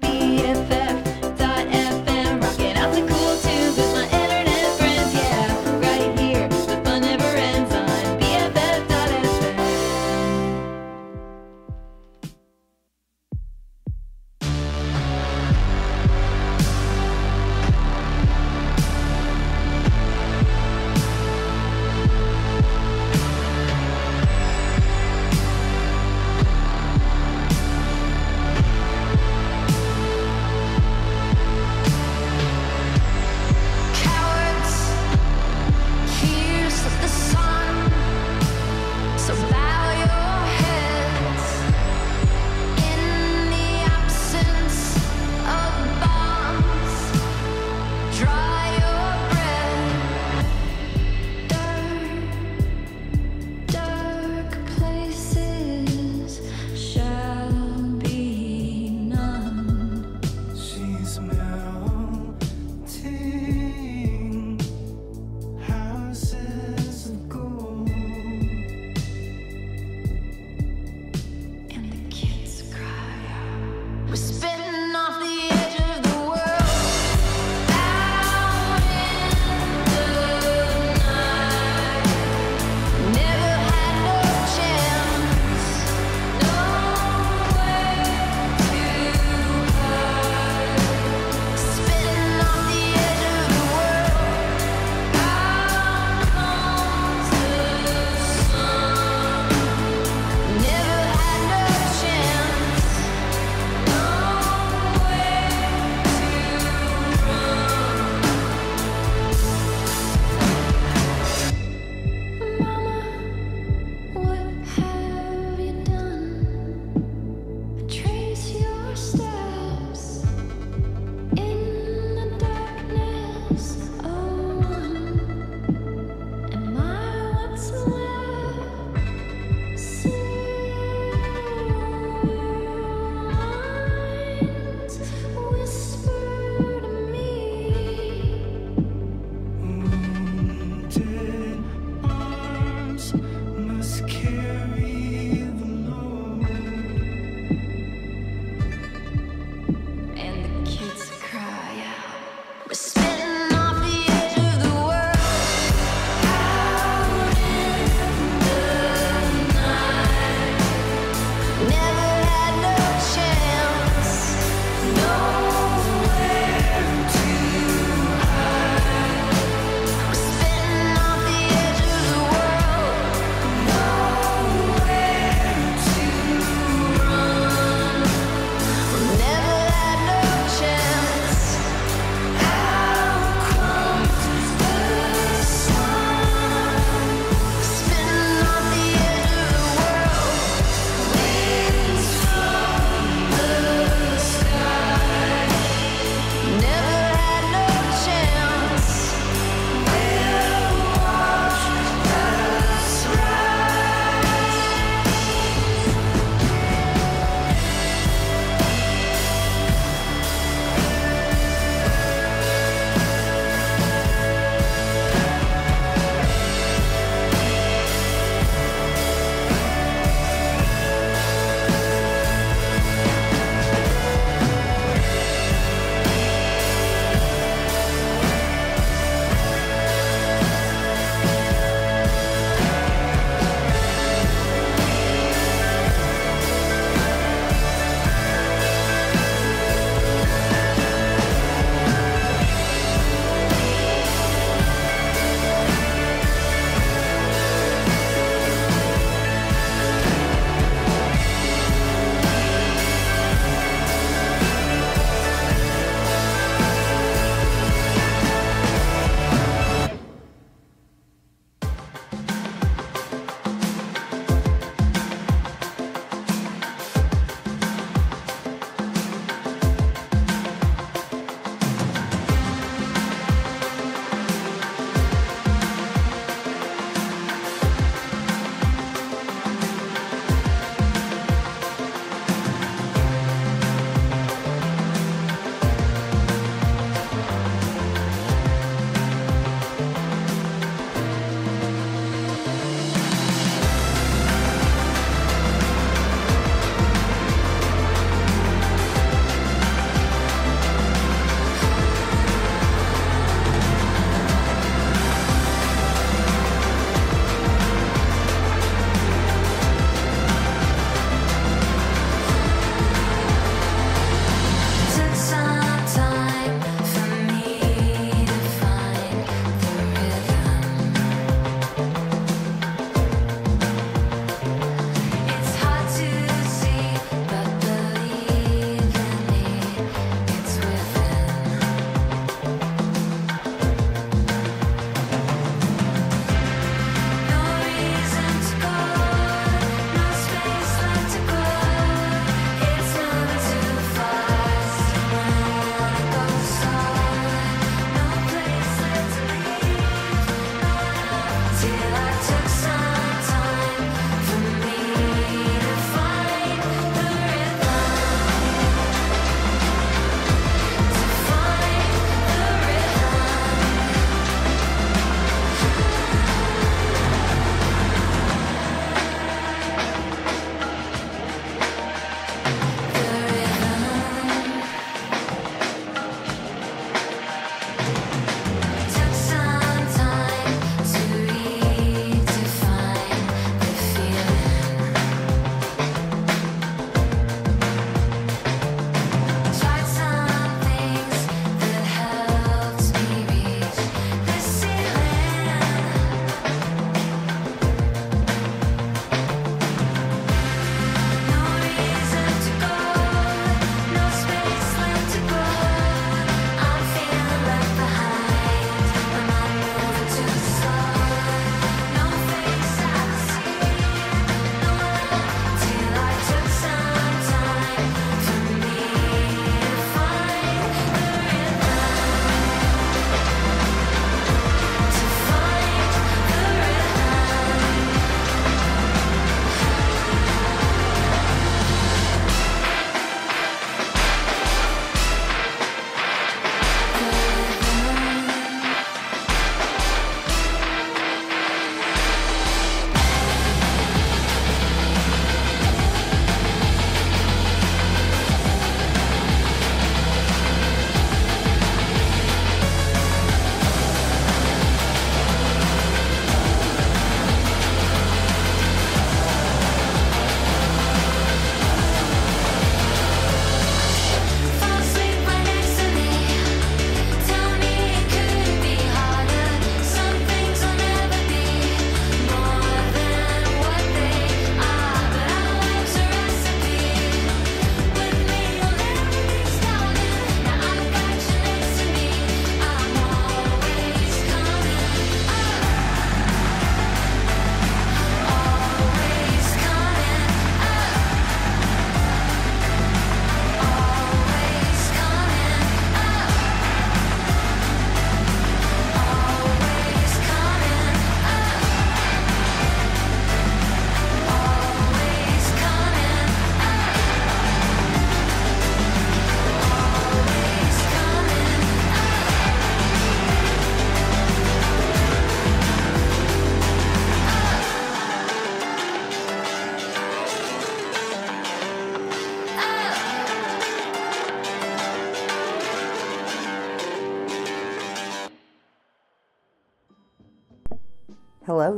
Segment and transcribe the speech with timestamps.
[0.00, 1.15] BFF.FM,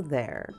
[0.09, 0.51] there.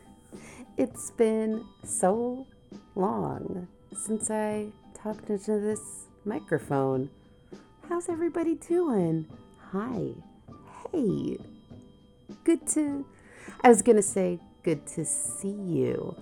[0.76, 2.46] it's been so
[2.94, 7.10] long since I talked into this microphone.
[7.88, 9.26] How's everybody doing?
[9.72, 10.12] Hi.
[10.92, 11.38] Hey.
[12.44, 13.04] Good to.
[13.62, 16.16] I was gonna say good to see you,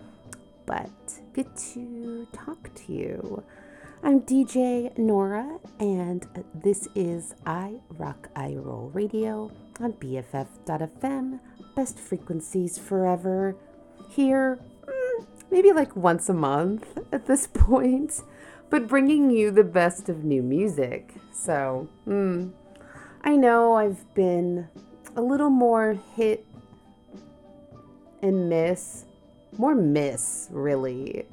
[0.66, 0.90] but
[1.32, 3.42] good to talk to you.
[4.02, 11.40] I'm DJ Nora, and this is I Rock I Roll Radio on BFF.fm.
[11.74, 13.56] Best frequencies forever.
[14.10, 18.22] Here, mm, maybe like once a month at this point,
[18.68, 21.14] but bringing you the best of new music.
[21.32, 22.52] So, mm,
[23.22, 24.68] I know I've been
[25.16, 26.46] a little more hit
[28.22, 29.04] and miss,
[29.56, 31.26] more miss, really,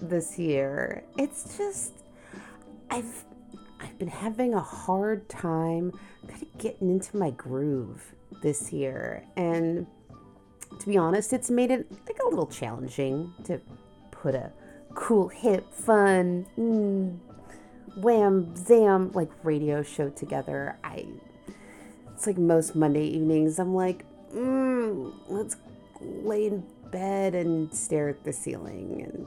[0.00, 1.02] this year.
[1.18, 1.92] It's just
[2.90, 3.24] I've
[3.80, 5.92] I've been having a hard time
[6.26, 8.13] kind of getting into my groove
[8.44, 9.86] this year, and
[10.78, 13.60] to be honest, it's made it like a little challenging to
[14.10, 14.52] put a
[14.94, 17.18] cool, hip, fun, mm,
[17.96, 20.78] wham, zam like radio show together.
[20.84, 21.06] I
[22.12, 23.58] it's like most Monday evenings.
[23.58, 25.56] I'm like, mm, let's
[26.00, 29.26] lay in bed and stare at the ceiling and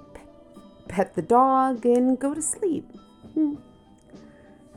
[0.87, 2.85] pet the dog and go to sleep.
[3.33, 3.55] Hmm.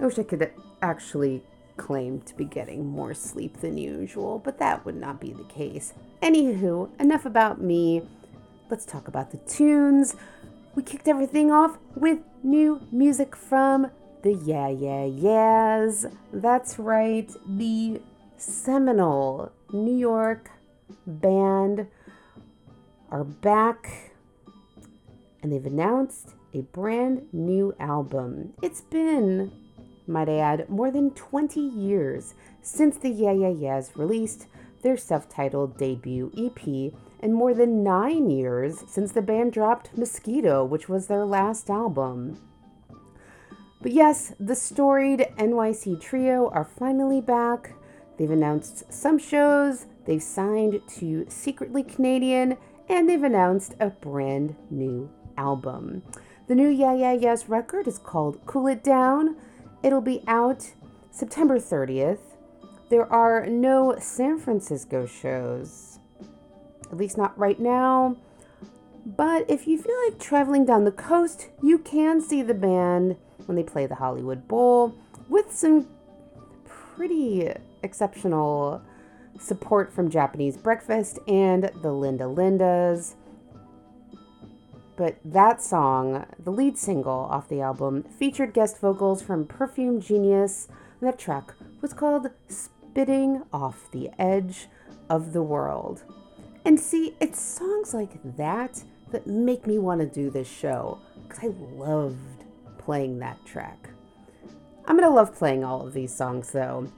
[0.00, 1.44] I wish I could actually
[1.80, 5.94] claim to be getting more sleep than usual, but that would not be the case.
[6.22, 8.02] Anywho, enough about me.
[8.68, 10.14] Let's talk about the tunes.
[10.74, 13.90] We kicked everything off with new music from
[14.22, 16.06] the Yeah Yeah Yeahs.
[16.32, 18.02] That's right, the
[18.36, 20.50] seminal New York
[21.06, 21.86] band
[23.10, 24.12] are back
[25.42, 28.52] and they've announced a brand new album.
[28.62, 29.52] It's been,
[30.10, 34.46] might I add, more than 20 years since the Yeah Yeah Yeahs released
[34.82, 40.64] their self titled debut EP, and more than nine years since the band dropped Mosquito,
[40.64, 42.38] which was their last album.
[43.82, 47.72] But yes, the storied NYC trio are finally back.
[48.18, 55.10] They've announced some shows, they've signed to Secretly Canadian, and they've announced a brand new
[55.38, 56.02] album.
[56.46, 59.36] The new Yeah Yeah Yeahs record is called Cool It Down.
[59.82, 60.72] It'll be out
[61.10, 62.18] September 30th.
[62.90, 65.98] There are no San Francisco shows,
[66.90, 68.16] at least not right now.
[69.06, 73.56] But if you feel like traveling down the coast, you can see the band when
[73.56, 74.94] they play the Hollywood Bowl
[75.28, 75.88] with some
[76.64, 77.50] pretty
[77.82, 78.82] exceptional
[79.38, 83.14] support from Japanese Breakfast and the Linda Lindas.
[85.00, 90.68] But that song, the lead single off the album, featured guest vocals from Perfume Genius.
[91.00, 94.68] That track was called Spitting Off the Edge
[95.08, 96.02] of the World.
[96.66, 101.44] And see, it's songs like that that make me want to do this show because
[101.44, 102.44] I loved
[102.76, 103.88] playing that track.
[104.84, 106.92] I'm going to love playing all of these songs though.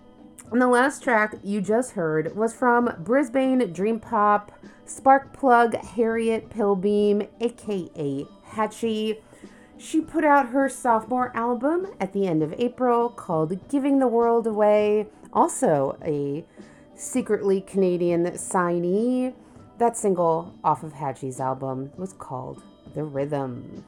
[0.51, 4.51] And the last track you just heard was from Brisbane Dream Pop
[4.85, 9.21] Spark Plug Harriet Pilbeam, aka Hatchie.
[9.79, 14.47] She put out her sophomore album at the end of April called Giving the World
[14.47, 16.45] Away, also a
[16.95, 19.35] secretly Canadian signee.
[19.79, 22.63] That single off of Hatchie's album was called
[22.95, 23.85] The Rhythm.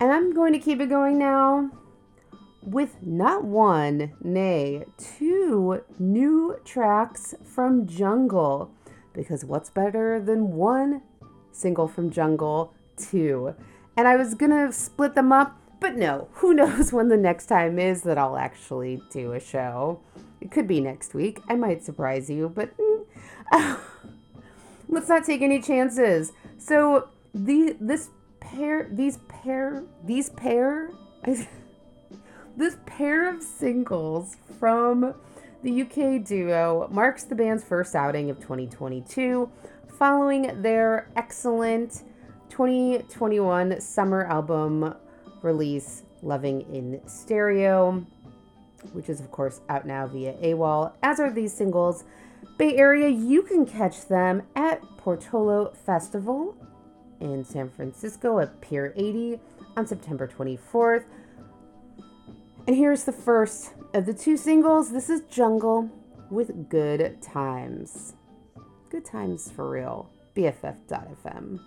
[0.00, 1.70] And I'm going to keep it going now
[2.62, 8.70] with not one, nay, two new tracks from Jungle.
[9.12, 11.02] Because what's better than one
[11.52, 12.74] single from Jungle?
[12.96, 13.54] Two.
[13.96, 17.78] And I was gonna split them up, but no, who knows when the next time
[17.78, 20.00] is that I'll actually do a show.
[20.40, 21.40] It could be next week.
[21.48, 23.78] I might surprise you, but mm,
[24.88, 26.32] let's not take any chances.
[26.58, 30.90] So the this pair, these pair, these pair.
[32.56, 35.14] This pair of singles from
[35.62, 39.50] the UK duo marks the band's first outing of 2022
[39.98, 42.02] following their excellent
[42.48, 44.94] 2021 summer album
[45.42, 48.04] release, Loving in Stereo,
[48.92, 52.04] which is, of course, out now via AWAL, as are these singles.
[52.58, 56.56] Bay Area, you can catch them at Portola Festival
[57.20, 59.40] in San Francisco at Pier 80
[59.76, 61.04] on September 24th.
[62.66, 64.92] And here's the first of the two singles.
[64.92, 65.90] This is Jungle
[66.30, 68.14] with Good Times.
[68.88, 70.10] Good times for real.
[70.34, 71.60] BFF.fm.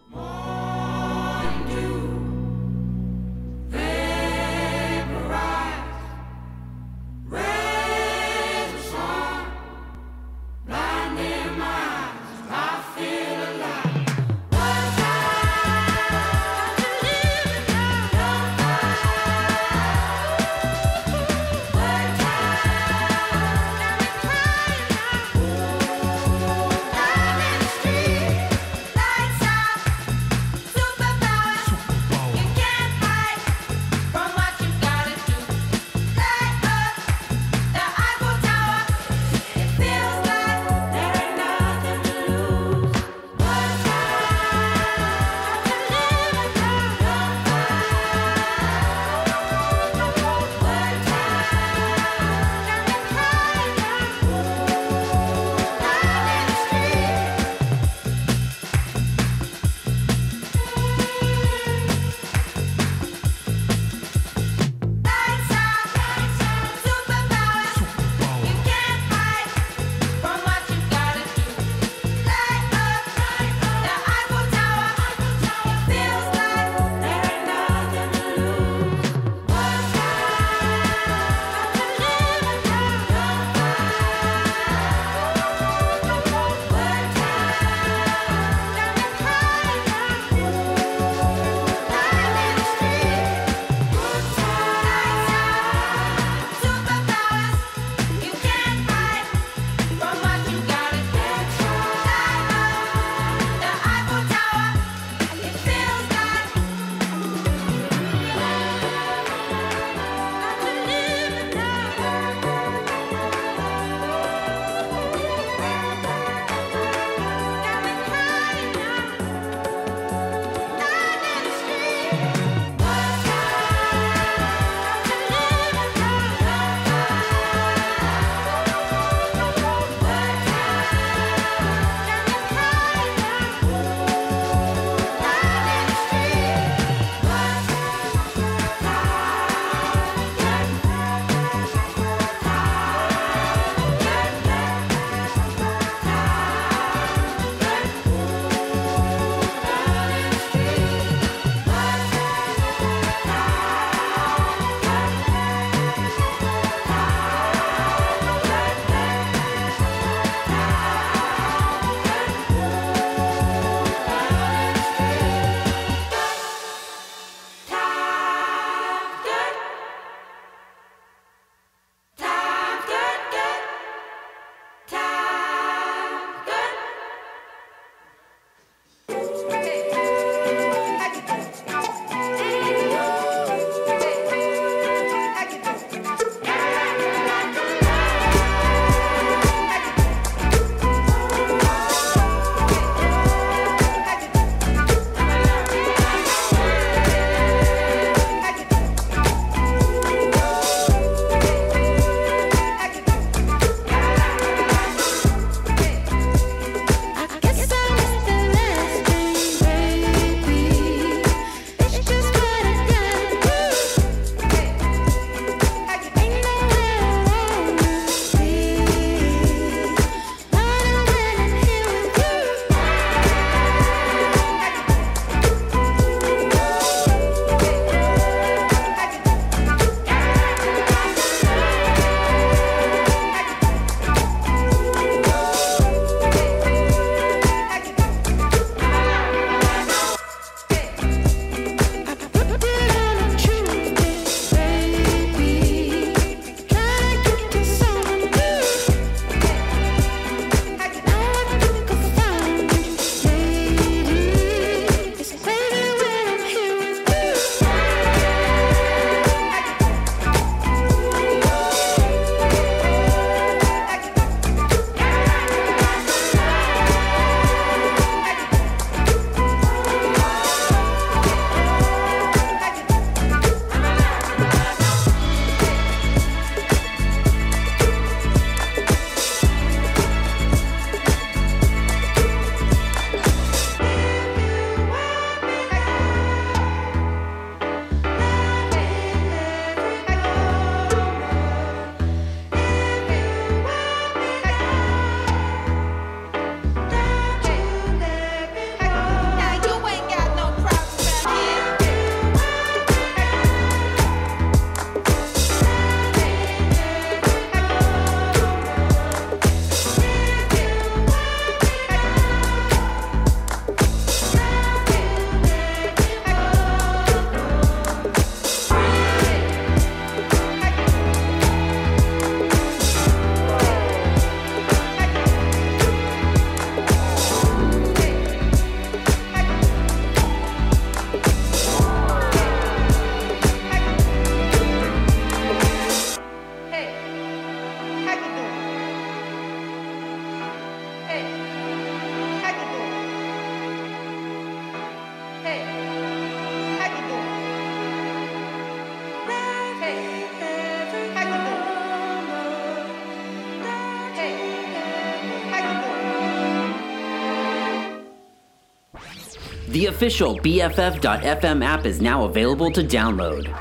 [359.83, 363.53] The official BFF.FM app is now available to download.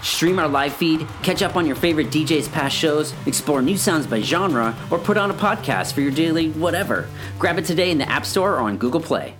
[0.00, 4.06] Stream our live feed, catch up on your favorite DJ's past shows, explore new sounds
[4.06, 7.08] by genre, or put on a podcast for your daily whatever.
[7.36, 9.34] Grab it today in the App Store or on Google Play.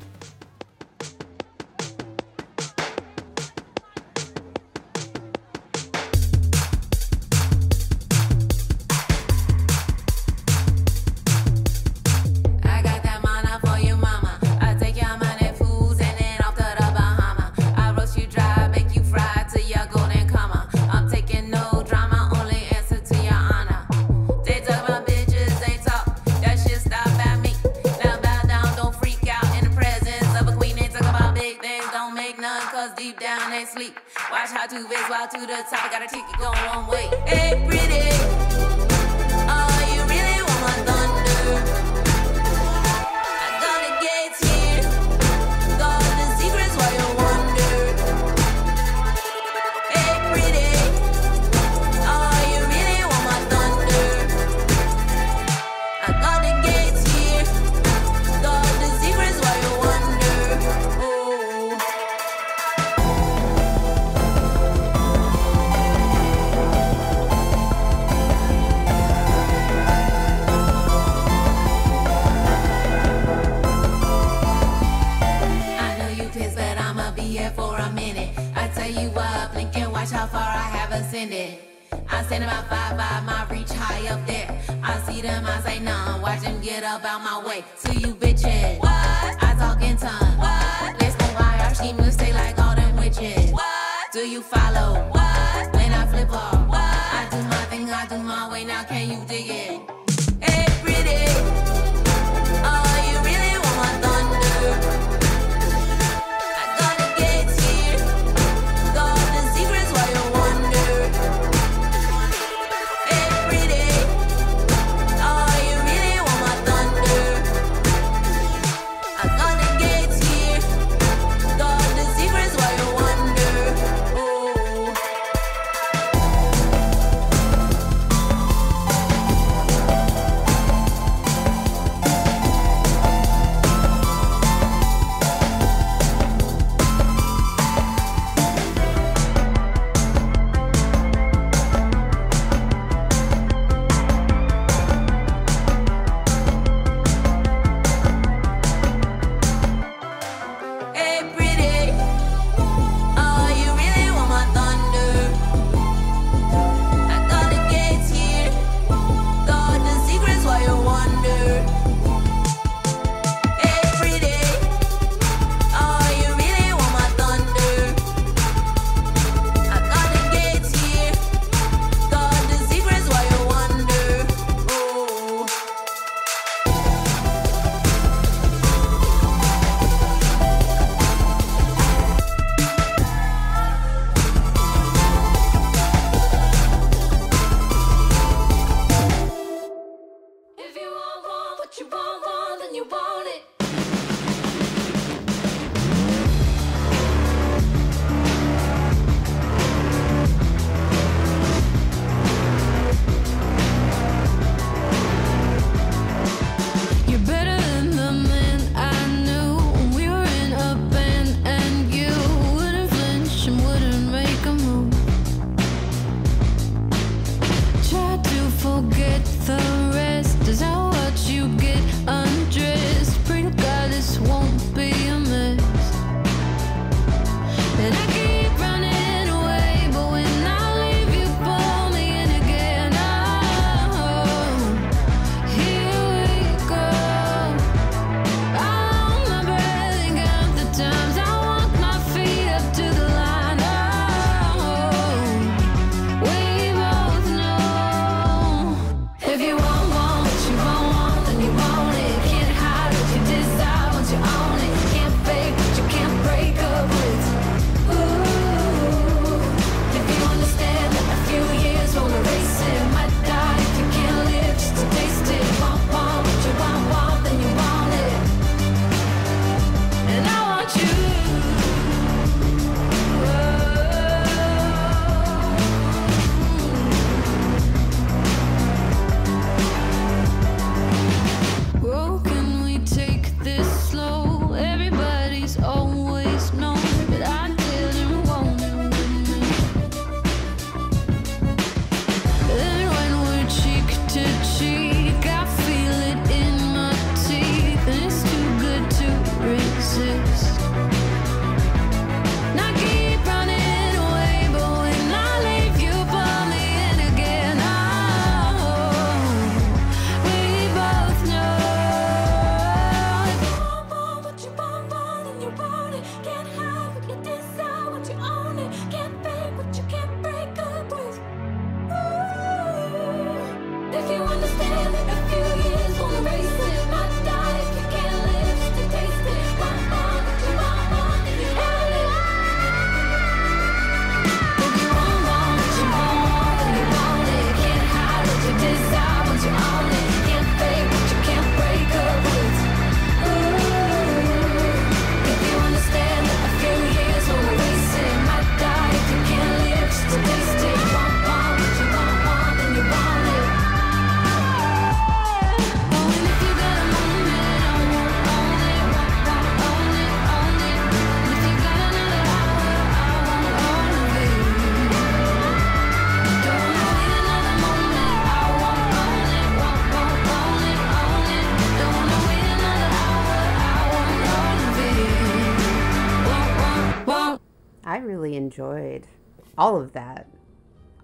[379.61, 380.27] All of that.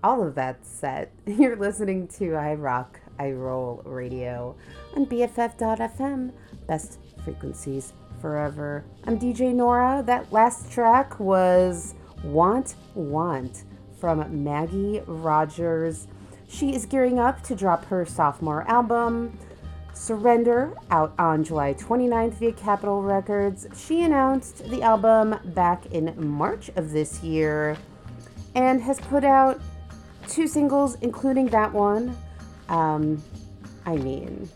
[0.02, 1.12] All of that set.
[1.26, 4.56] You're listening to I Rock, I Roll Radio
[4.96, 6.32] on BFF.FM.
[6.66, 8.82] Best frequencies forever.
[9.04, 10.02] I'm DJ Nora.
[10.06, 13.64] That last track was Want Want
[14.00, 16.08] from Maggie Rogers.
[16.48, 19.38] She is gearing up to drop her sophomore album.
[19.92, 23.66] Surrender, out on July 29th via Capitol Records.
[23.76, 27.76] She announced the album back in March of this year
[28.56, 29.60] and has put out
[30.28, 32.16] two singles, including that one.
[32.68, 33.22] Um,
[33.84, 34.48] I mean,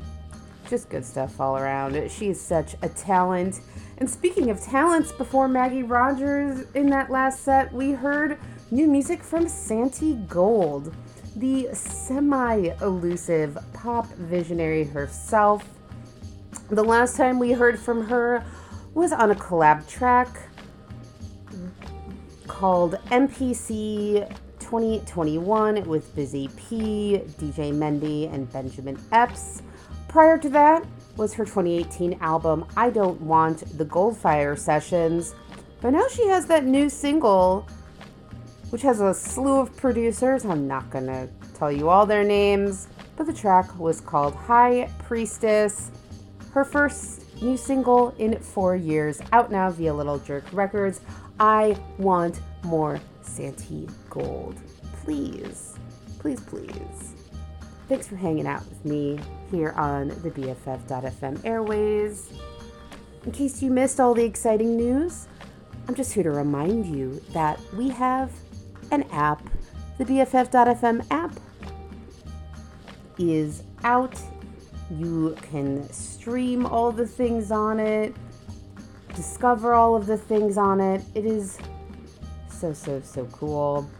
[0.68, 2.10] just good stuff all around.
[2.10, 3.60] She is such a talent.
[3.98, 8.38] And speaking of talents, before Maggie Rogers in that last set, we heard
[8.72, 10.92] new music from Santi Gold
[11.36, 15.64] the semi elusive pop visionary herself.
[16.70, 18.44] The last time we heard from her
[18.94, 20.28] was on a collab track
[22.60, 29.62] called MPC 2021 with Busy P, DJ Mehdi, and Benjamin Epps.
[30.08, 35.34] Prior to that was her 2018 album I Don't Want the Goldfire Sessions.
[35.80, 37.66] But now she has that new single
[38.68, 40.44] which has a slew of producers.
[40.44, 45.90] I'm not to tell you all their names, but the track was called High Priestess.
[46.52, 51.00] Her first new single in four years, out now via Little Jerk Records.
[51.40, 54.56] I want more Santi Gold.
[55.04, 55.74] Please,
[56.18, 57.14] please, please.
[57.88, 59.18] Thanks for hanging out with me
[59.50, 62.32] here on the BFF.FM airways.
[63.24, 65.26] In case you missed all the exciting news,
[65.88, 68.30] I'm just here to remind you that we have
[68.92, 69.42] an app.
[69.98, 71.32] The BFF.FM app
[73.18, 74.18] is out.
[74.90, 78.14] You can stream all the things on it,
[79.14, 81.02] discover all of the things on it.
[81.14, 81.58] It is
[82.60, 83.90] so, so, so cool.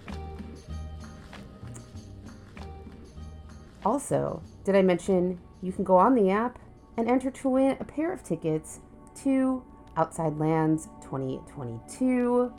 [3.84, 6.58] Also, did I mention you can go on the app
[6.98, 8.80] and enter to win a pair of tickets
[9.22, 9.64] to
[9.96, 12.52] Outside Lands 2022?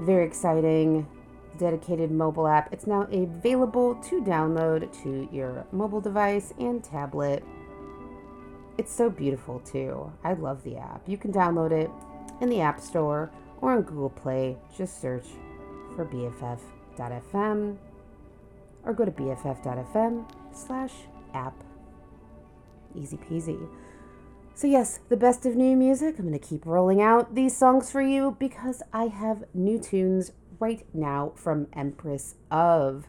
[0.00, 1.06] Very exciting,
[1.58, 2.72] dedicated mobile app.
[2.72, 7.42] It's now available to download to your mobile device and tablet.
[8.78, 10.12] It's so beautiful too.
[10.22, 11.08] I love the app.
[11.08, 11.90] You can download it
[12.40, 14.56] in the App Store or on Google Play.
[14.76, 15.26] Just search
[15.94, 17.76] for BFF.fm
[18.84, 20.92] or go to BFF.fm slash
[21.34, 21.54] app.
[22.94, 23.68] Easy peasy.
[24.54, 26.18] So, yes, the best of new music.
[26.18, 30.32] I'm going to keep rolling out these songs for you because I have new tunes
[30.58, 33.06] right now from Empress of.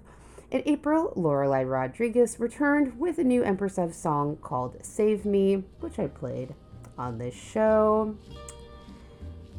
[0.49, 5.97] In April, Lorely Rodriguez returned with a new Empress of song called Save Me, which
[5.97, 6.53] I played
[6.97, 8.17] on this show.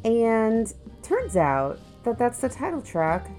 [0.03, 3.29] And turns out that that's the title track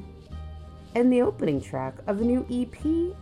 [0.94, 3.14] and the opening track of a new EP,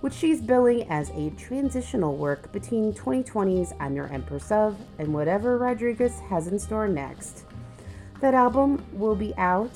[0.00, 5.58] which she's billing as a transitional work between 2020's I'm Your Empress of and whatever
[5.58, 7.44] Rodriguez has in store next.
[8.20, 9.70] That album will be out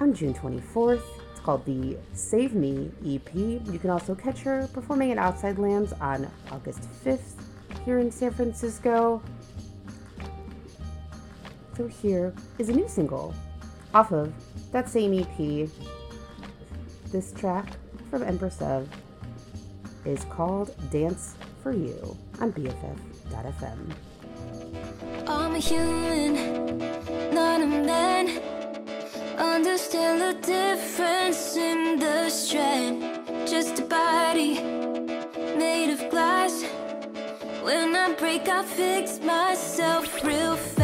[0.00, 1.02] on June 24th.
[1.30, 3.34] It's called the Save Me EP.
[3.34, 7.34] You can also catch her performing at Outside Lands on August 5th
[7.84, 9.22] here in San Francisco.
[11.76, 13.34] So here is a new single
[13.92, 14.32] off of
[14.70, 15.68] that same EP.
[17.10, 17.66] This track
[18.10, 18.88] from Empress of
[20.04, 23.92] is called Dance for You on BFF.fm.
[25.26, 26.78] I'm a human,
[27.34, 28.40] not a man.
[29.36, 33.48] Understand the difference in the strand.
[33.48, 34.60] Just a body
[35.56, 36.62] made of glass.
[37.62, 40.83] When I break, I fix myself real fast.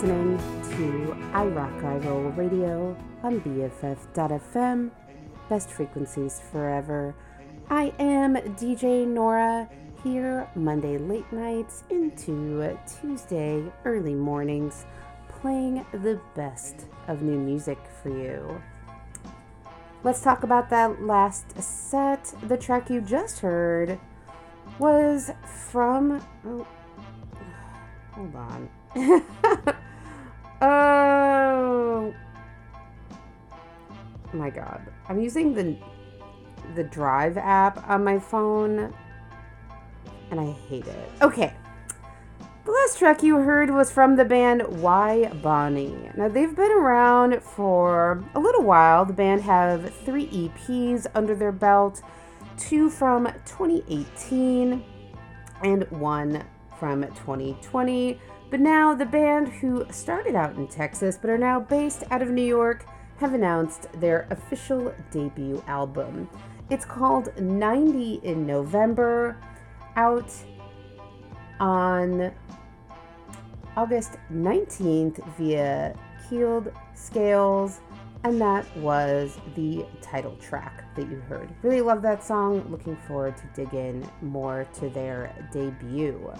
[0.00, 0.38] listening
[0.78, 4.90] to I Rock I Roll Radio on BFF.fm,
[5.50, 7.14] best frequencies forever.
[7.68, 9.68] I am DJ Nora
[10.02, 14.86] here Monday late nights into Tuesday early mornings,
[15.28, 18.62] playing the best of new music for you.
[20.02, 22.32] Let's talk about that last set.
[22.44, 23.98] The track you just heard
[24.78, 26.24] was from.
[26.46, 26.66] Oh,
[28.12, 29.76] hold on.
[30.60, 32.14] oh
[34.32, 34.80] my god.
[35.08, 35.76] I'm using the
[36.74, 38.94] the Drive app on my phone
[40.30, 41.10] and I hate it.
[41.20, 41.52] Okay.
[42.64, 46.10] The last track you heard was from the band Why Bonnie.
[46.16, 49.04] Now they've been around for a little while.
[49.04, 52.02] The band have 3 EPs under their belt,
[52.56, 54.84] two from 2018
[55.64, 56.44] and one
[56.78, 58.20] from 2020.
[58.50, 62.30] But now the band who started out in Texas but are now based out of
[62.30, 62.84] New York
[63.18, 66.28] have announced their official debut album.
[66.68, 69.36] It's called 90 in November,
[69.96, 70.32] out
[71.60, 72.32] on
[73.76, 75.94] August 19th via
[76.28, 77.80] Keeled Scales,
[78.24, 81.48] and that was the title track that you heard.
[81.62, 82.68] Really love that song.
[82.70, 86.32] Looking forward to dig in more to their debut.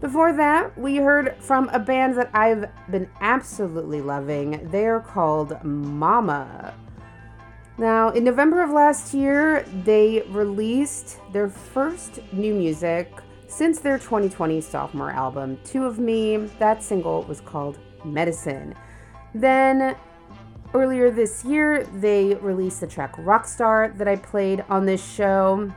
[0.00, 4.68] Before that, we heard from a band that I've been absolutely loving.
[4.70, 6.74] They are called Momma.
[7.78, 13.10] Now, in November of last year, they released their first new music
[13.48, 16.36] since their 2020 sophomore album, Two of Me.
[16.58, 18.74] That single was called Medicine.
[19.34, 19.96] Then,
[20.74, 25.72] earlier this year, they released the track Rockstar that I played on this show.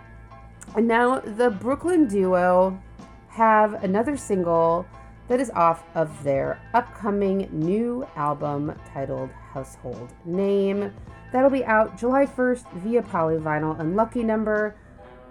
[0.75, 2.81] And now the Brooklyn duo
[3.29, 4.85] have another single
[5.27, 10.91] that is off of their upcoming new album titled Household Name.
[11.31, 14.75] That'll be out July 1st via Polyvinyl and Lucky Number.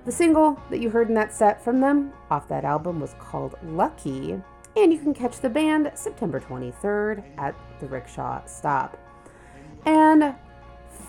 [0.04, 3.56] The single that you heard in that set from them off that album was called
[3.64, 4.40] Lucky,
[4.76, 8.96] and you can catch the band September 23rd at the Rickshaw Stop.
[9.84, 10.34] And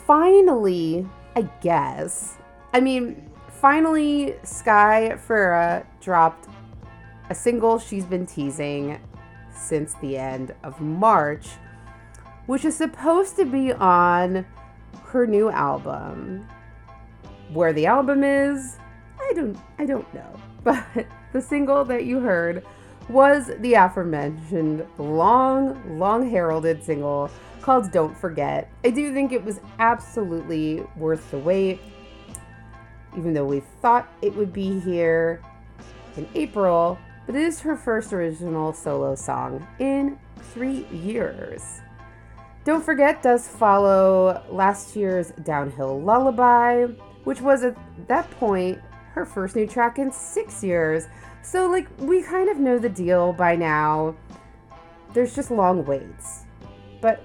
[0.08, 2.38] finally, I guess,
[2.74, 6.48] I mean, finally, Sky Ferreira dropped
[7.30, 9.00] a single she's been teasing
[9.52, 11.48] since the end of March,
[12.48, 14.46] which is supposed to be on
[15.04, 16.48] her new album.
[17.54, 18.78] Where the album is,
[19.20, 20.36] I don't I don't know.
[20.62, 22.66] But the single that you heard
[23.08, 28.70] was the aforementioned long, long heralded single called Don't Forget.
[28.84, 31.80] I do think it was absolutely worth the wait.
[33.18, 35.42] Even though we thought it would be here
[36.18, 37.00] in April,
[37.30, 40.18] but it is her first original solo song in
[40.52, 41.80] three years.
[42.64, 46.86] Don't Forget does follow last year's Downhill Lullaby,
[47.26, 47.78] which was at
[48.08, 48.80] that point
[49.12, 51.06] her first new track in six years.
[51.44, 54.16] So, like, we kind of know the deal by now.
[55.14, 56.46] There's just long waits.
[57.00, 57.24] But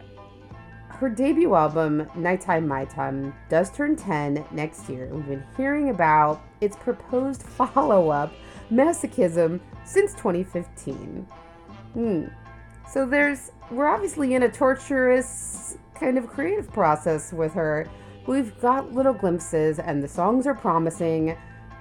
[0.89, 5.07] her debut album, Nighttime My Time, does turn 10 next year.
[5.07, 8.35] We've been hearing about its proposed follow up,
[8.71, 11.27] Masochism, since 2015.
[11.95, 12.25] Hmm.
[12.91, 17.89] So there's, we're obviously in a torturous kind of creative process with her.
[18.27, 21.37] We've got little glimpses, and the songs are promising.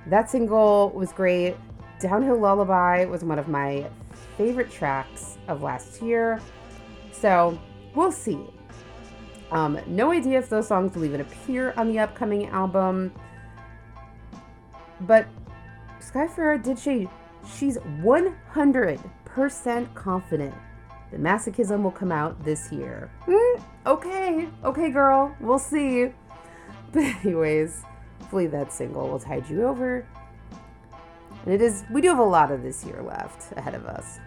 [0.08, 1.56] That single was great.
[2.00, 3.90] Downhill Lullaby was one of my
[4.38, 6.42] favorite tracks of last year.
[7.12, 7.58] So
[7.96, 8.40] we'll see.
[9.52, 13.14] Um, no idea if those songs will even appear on the upcoming album.
[15.02, 15.28] But
[16.00, 17.08] Sky Ferreira did say
[17.46, 20.56] she's 100% confident
[21.14, 23.12] the Masochism will come out this year.
[23.30, 26.10] Hmm, okay, okay, girl, we'll see.
[26.92, 27.82] But, anyways,
[28.20, 30.06] hopefully that single will tide you over.
[31.44, 34.20] And it is, we do have a lot of this year left ahead of us.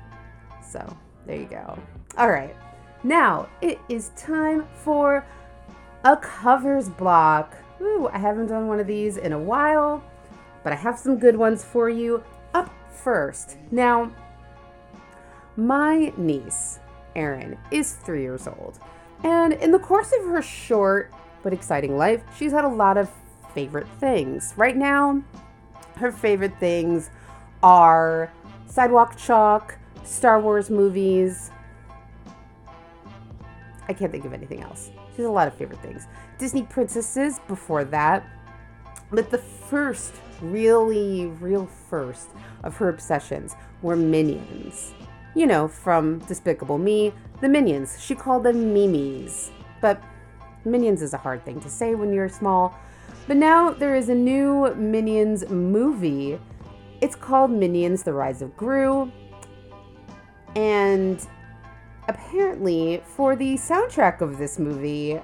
[0.69, 0.97] So,
[1.27, 1.79] there you go.
[2.19, 2.57] All right,
[3.05, 5.25] now it is time for
[6.05, 7.57] a covers block.
[7.81, 10.03] Ooh, I haven't done one of these in a while,
[10.64, 12.23] but I have some good ones for you.
[13.03, 13.57] First.
[13.70, 14.11] Now,
[15.57, 16.80] my niece,
[17.14, 18.78] Erin, is three years old.
[19.22, 23.11] And in the course of her short but exciting life, she's had a lot of
[23.55, 24.53] favorite things.
[24.57, 25.22] Right now,
[25.97, 27.11] her favorite things
[27.62, 28.30] are
[28.66, 31.51] Sidewalk Chalk, Star Wars movies.
[33.88, 34.90] I can't think of anything else.
[35.12, 36.07] She has a lot of favorite things.
[36.38, 38.26] Disney princesses before that.
[39.11, 42.28] But the first, really, real first
[42.62, 44.95] of her obsessions were minions.
[45.34, 48.01] You know, from Despicable Me, the minions.
[48.01, 49.51] She called them Mimis.
[49.80, 50.03] but
[50.64, 52.76] Minions is a hard thing to say when you're small.
[53.28, 56.39] But now there is a new Minions movie.
[57.01, 59.12] It's called Minions The Rise of Gru.
[60.57, 61.24] And
[62.09, 65.20] apparently, for the soundtrack of this movie,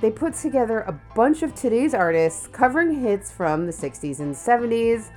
[0.00, 5.10] they put together a bunch of today's artists covering hits from the 60s and 70s,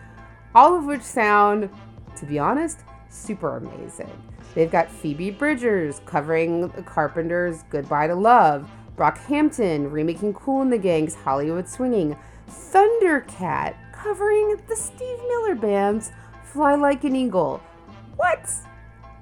[0.53, 1.69] all of which sound,
[2.17, 2.79] to be honest,
[3.09, 4.11] super amazing.
[4.55, 10.77] They've got Phoebe Bridgers covering the Carpenters' Goodbye to Love, Brockhampton remaking Kool & the
[10.77, 12.15] Gang's Hollywood Swinging,
[12.47, 16.11] Thundercat covering the Steve Miller Band's
[16.43, 17.61] Fly Like an Eagle.
[18.17, 18.51] What?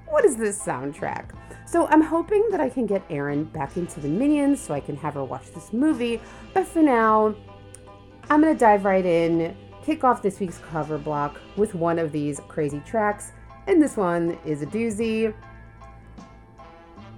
[0.06, 1.30] What is this soundtrack?
[1.72, 4.94] So I'm hoping that I can get Erin back into the Minions so I can
[4.96, 6.20] have her watch this movie.
[6.52, 7.34] But for now,
[8.28, 12.40] I'm gonna dive right in, kick off this week's cover block with one of these
[12.46, 13.32] crazy tracks,
[13.66, 15.32] and this one is a doozy.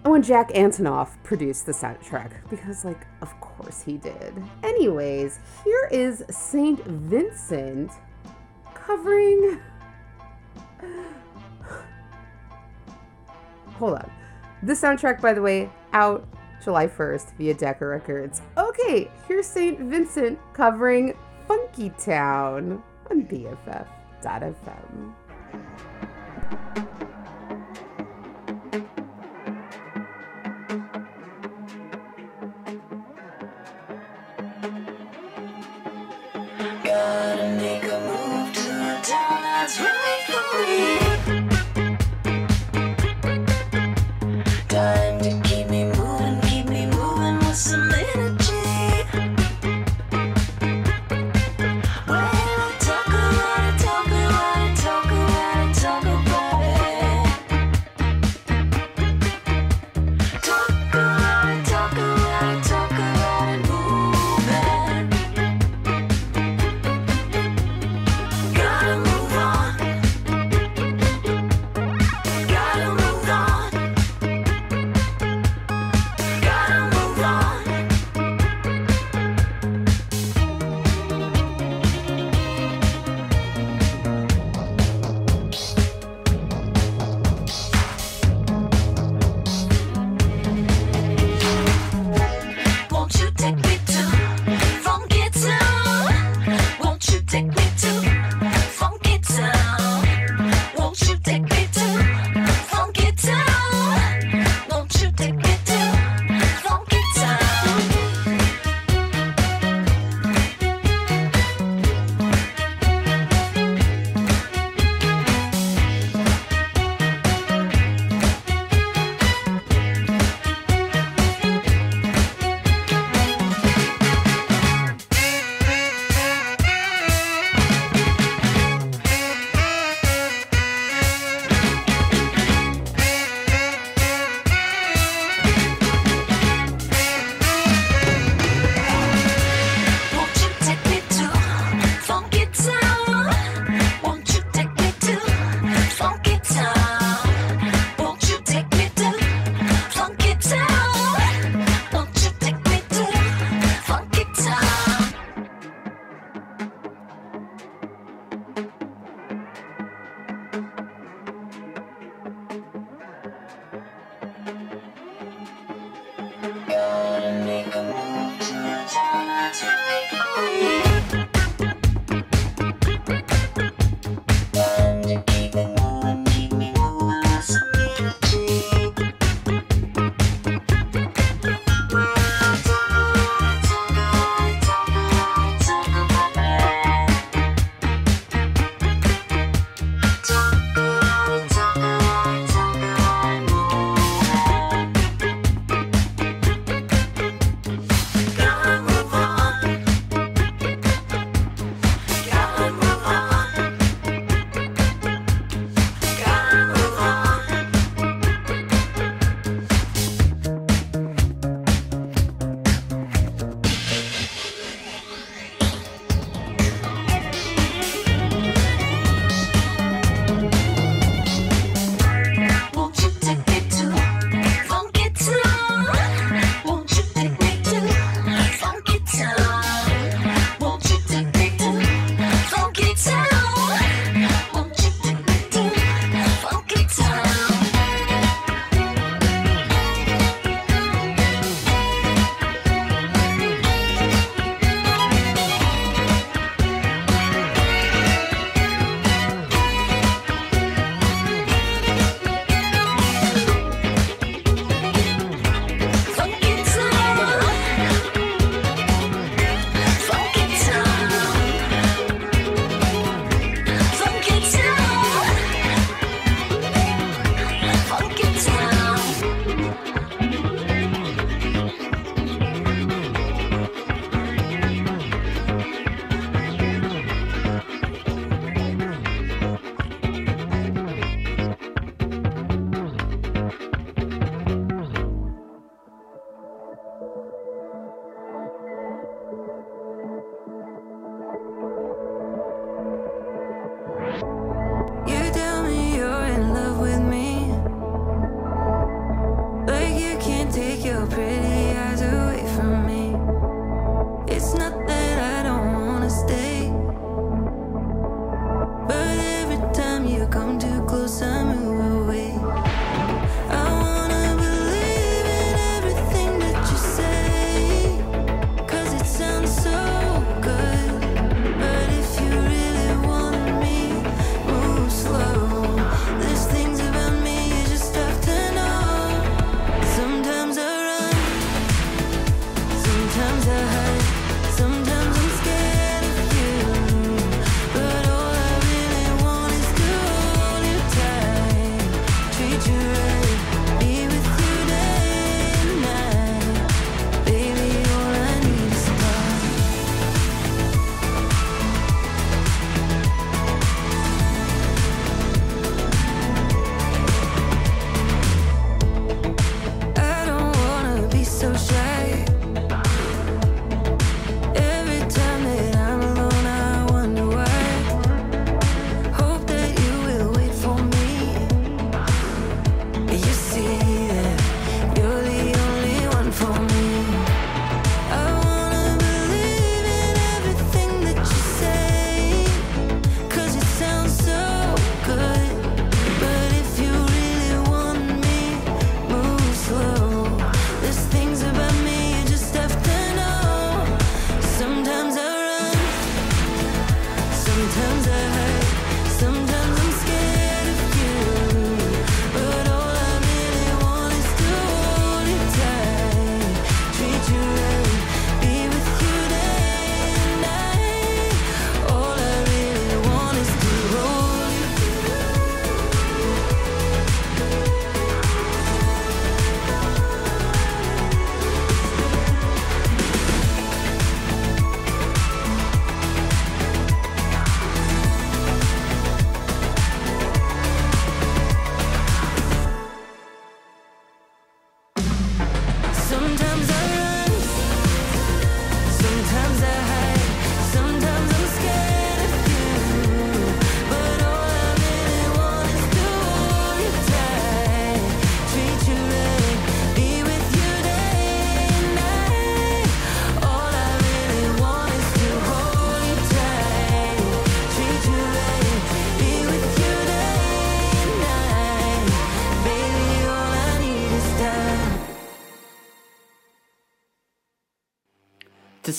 [0.05, 4.41] And when Jack Antonoff produced the soundtrack, because, like, of course he did.
[4.63, 6.81] Anyways, here is St.
[6.85, 7.91] Vincent
[8.73, 9.61] covering.
[13.79, 14.24] Hold on.
[14.65, 16.27] The soundtrack, by the way, out
[16.63, 18.41] July 1st via Decca Records.
[18.57, 19.79] Okay, here's St.
[19.79, 21.15] Vincent covering
[21.47, 25.13] Funkytown on BFF.fm.
[36.83, 41.04] Gotta make a move to a town that's right for me.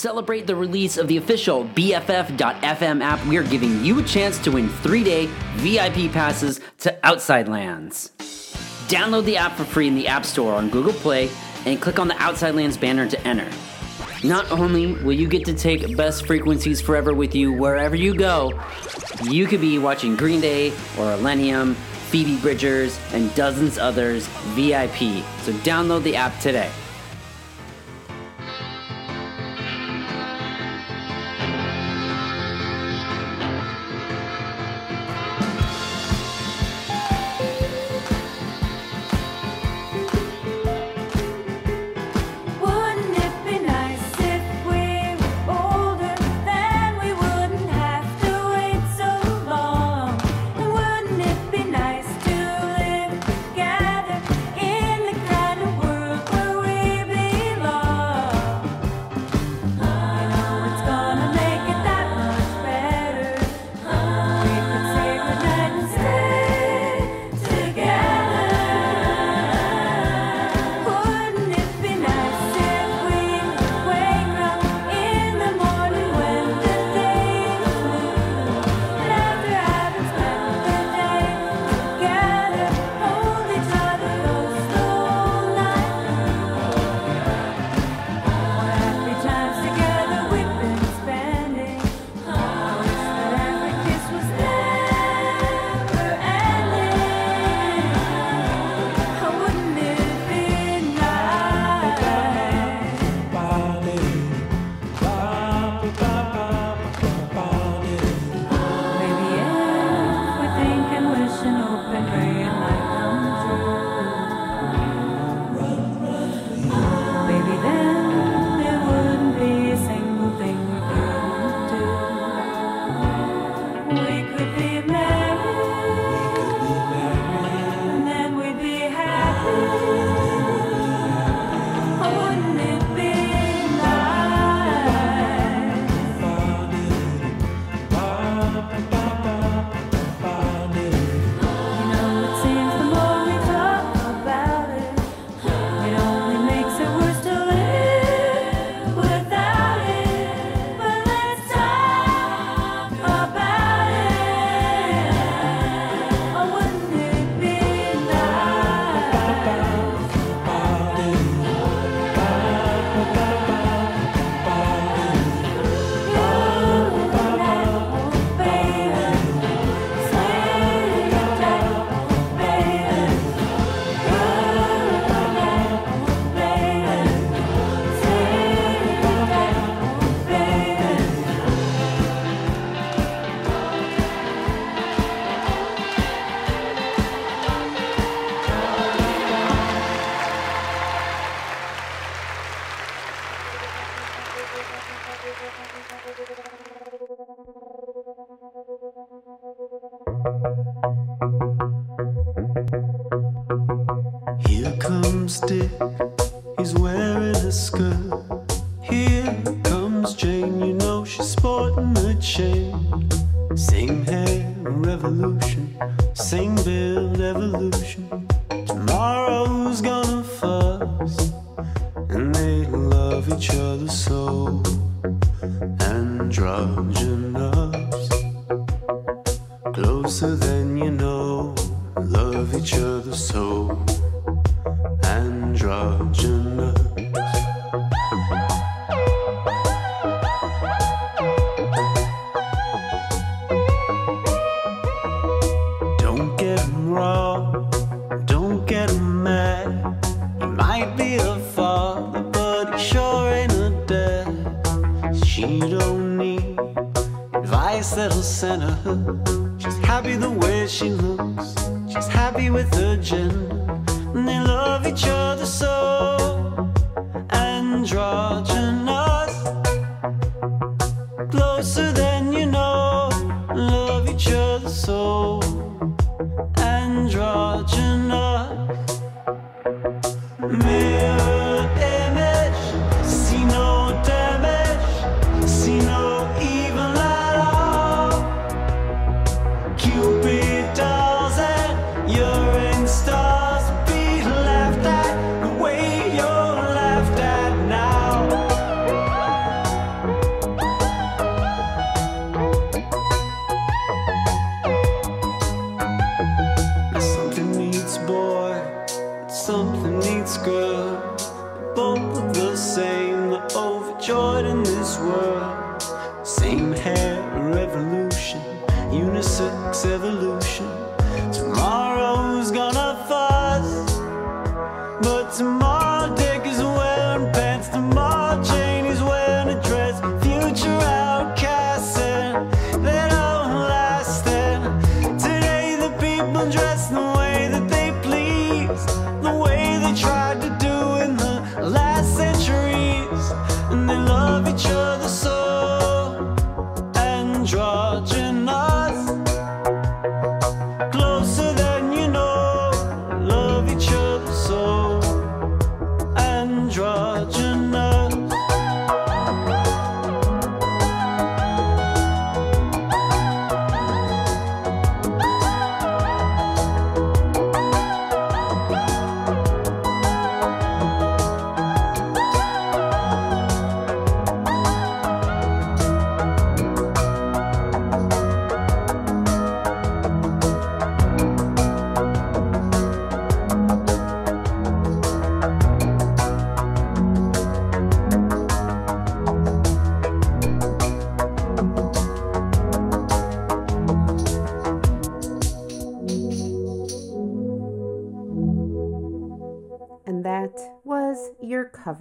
[0.06, 4.52] celebrate the release of the official BFF.FM app, we are giving you a chance to
[4.52, 5.26] win three day
[5.56, 8.12] VIP passes to Outside Lands.
[8.88, 11.32] Download the app for free in the App Store on Google Play
[11.66, 13.50] and click on the Outside Lands banner to enter.
[14.24, 18.62] Not only will you get to take Best Frequencies Forever with you wherever you go,
[19.24, 21.74] you could be watching Green Day or Millennium,
[22.12, 25.26] Phoebe Bridgers, and dozens others VIP.
[25.42, 26.70] So download the app today.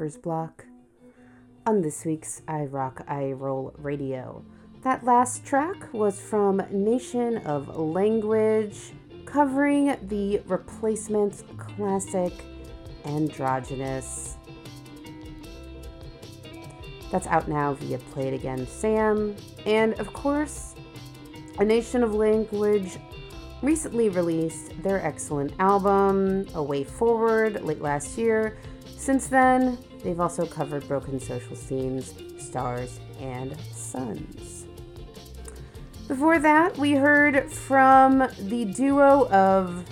[0.04, 0.66] Your covers block
[1.66, 4.44] on this week's I Rock I Roll Radio.
[4.82, 8.92] That last track was from Nation of Language,
[9.24, 12.34] covering the Replacements classic
[13.06, 14.36] Androgynous.
[17.10, 19.34] That's out now via Play It Again Sam.
[19.64, 20.74] And of course,
[21.58, 22.98] A Nation of Language
[23.62, 28.58] recently released their excellent album, A Way Forward, late last year.
[28.96, 34.66] Since then, they've also covered Broken Social Scene's, Stars, and Sons.
[36.06, 39.84] Before that, we heard from the duo of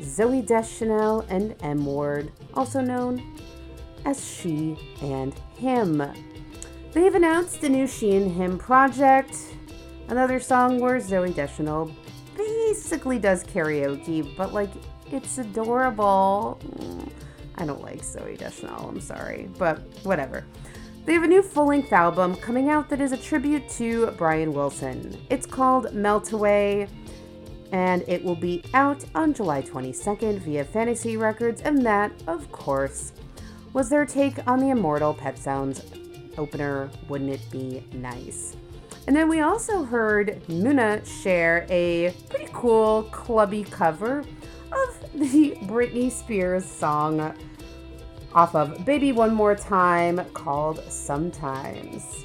[0.00, 3.36] Zooey Deschanel and M Ward, also known
[4.04, 6.02] as She and Him.
[6.92, 9.36] They've announced a new She and Him project,
[10.08, 11.92] another song where Zooey Deschanel
[12.36, 14.70] basically does karaoke, but like
[15.10, 16.60] it's adorable.
[17.58, 20.46] I don't like Zooey Deschanel, I'm sorry, but whatever.
[21.04, 24.52] They have a new full length album coming out that is a tribute to Brian
[24.52, 25.20] Wilson.
[25.28, 26.86] It's called Melt Away,
[27.72, 33.12] and it will be out on July 22nd via Fantasy Records, and that, of course,
[33.72, 35.82] was their take on the immortal Pet Sounds
[36.36, 38.56] opener, Wouldn't It Be Nice?
[39.08, 44.20] And then we also heard Muna share a pretty cool clubby cover
[44.70, 47.34] of the Britney Spears song
[48.34, 52.24] off of Baby One More Time called Sometimes.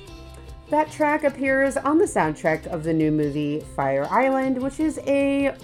[0.69, 5.55] That track appears on the soundtrack of the new movie Fire Island, which is a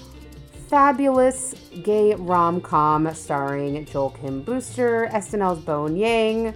[0.68, 6.54] fabulous gay rom com starring Joel Kim Booster, SNL's Bowen Yang,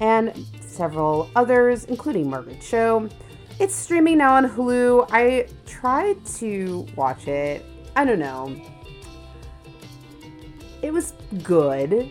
[0.00, 3.08] and several others, including Margaret Cho.
[3.58, 5.08] It's streaming now on Hulu.
[5.10, 7.64] I tried to watch it.
[7.96, 8.54] I don't know.
[10.80, 11.12] It was
[11.42, 12.08] good.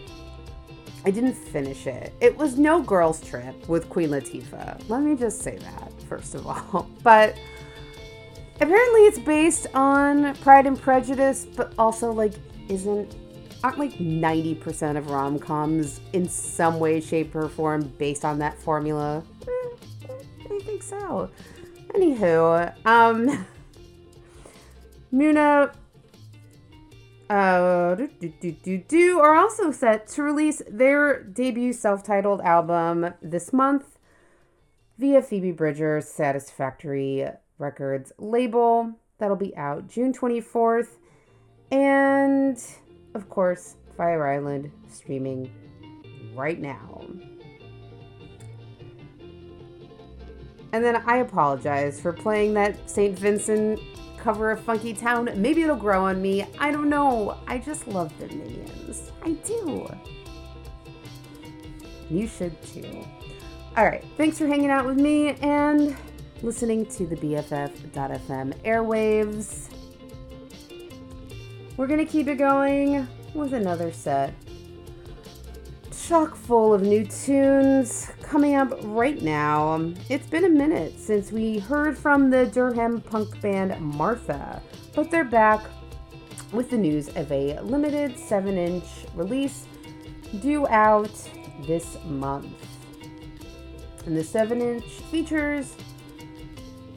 [1.05, 2.13] I didn't finish it.
[2.19, 4.89] It was no girls' trip with Queen Latifah.
[4.89, 6.89] Let me just say that, first of all.
[7.03, 7.37] But
[8.55, 12.33] apparently it's based on Pride and Prejudice, but also, like,
[12.67, 13.15] isn't.
[13.63, 18.59] Aren't like 90% of rom coms in some way, shape, or form based on that
[18.59, 19.23] formula?
[19.47, 20.13] Eh,
[20.45, 21.31] I think so.
[21.95, 23.47] Anywho, um,
[25.13, 25.71] Muna
[27.29, 28.07] uh, do,
[28.39, 33.97] do, do, do, are also set to release their debut self titled album this month
[34.97, 37.27] via Phoebe Bridgers' Saddest Factory
[37.57, 38.93] Records label.
[39.17, 40.97] That'll be out June 24th.
[41.71, 42.63] And
[43.13, 45.51] of course, Fire Island streaming
[46.35, 47.05] right now.
[50.73, 53.17] And then I apologize for playing that St.
[53.17, 53.79] Vincent
[54.27, 55.33] cover of Funkytown.
[55.37, 56.45] Maybe it'll grow on me.
[56.59, 57.37] I don't know.
[57.47, 59.13] I just love the Minions.
[59.23, 59.87] I do.
[62.09, 63.05] You should too.
[63.77, 64.03] All right.
[64.17, 65.95] Thanks for hanging out with me and
[66.43, 69.69] listening to the BFF.FM airwaves.
[71.77, 74.33] We're going to keep it going with another set.
[76.07, 79.91] Chock full of new tunes coming up right now.
[80.07, 84.61] It's been a minute since we heard from the Durham punk band Martha,
[84.95, 85.65] but they're back
[86.53, 88.85] with the news of a limited 7 inch
[89.15, 89.65] release
[90.41, 91.11] due out
[91.67, 92.55] this month.
[94.05, 95.75] And the 7 inch features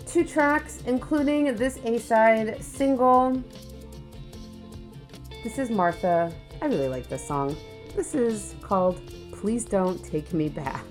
[0.06, 3.42] two tracks, including this A side single.
[5.42, 6.32] This is Martha.
[6.62, 7.56] I really like this song.
[7.96, 9.00] This is called
[9.32, 10.84] Please Don't Take Me Back.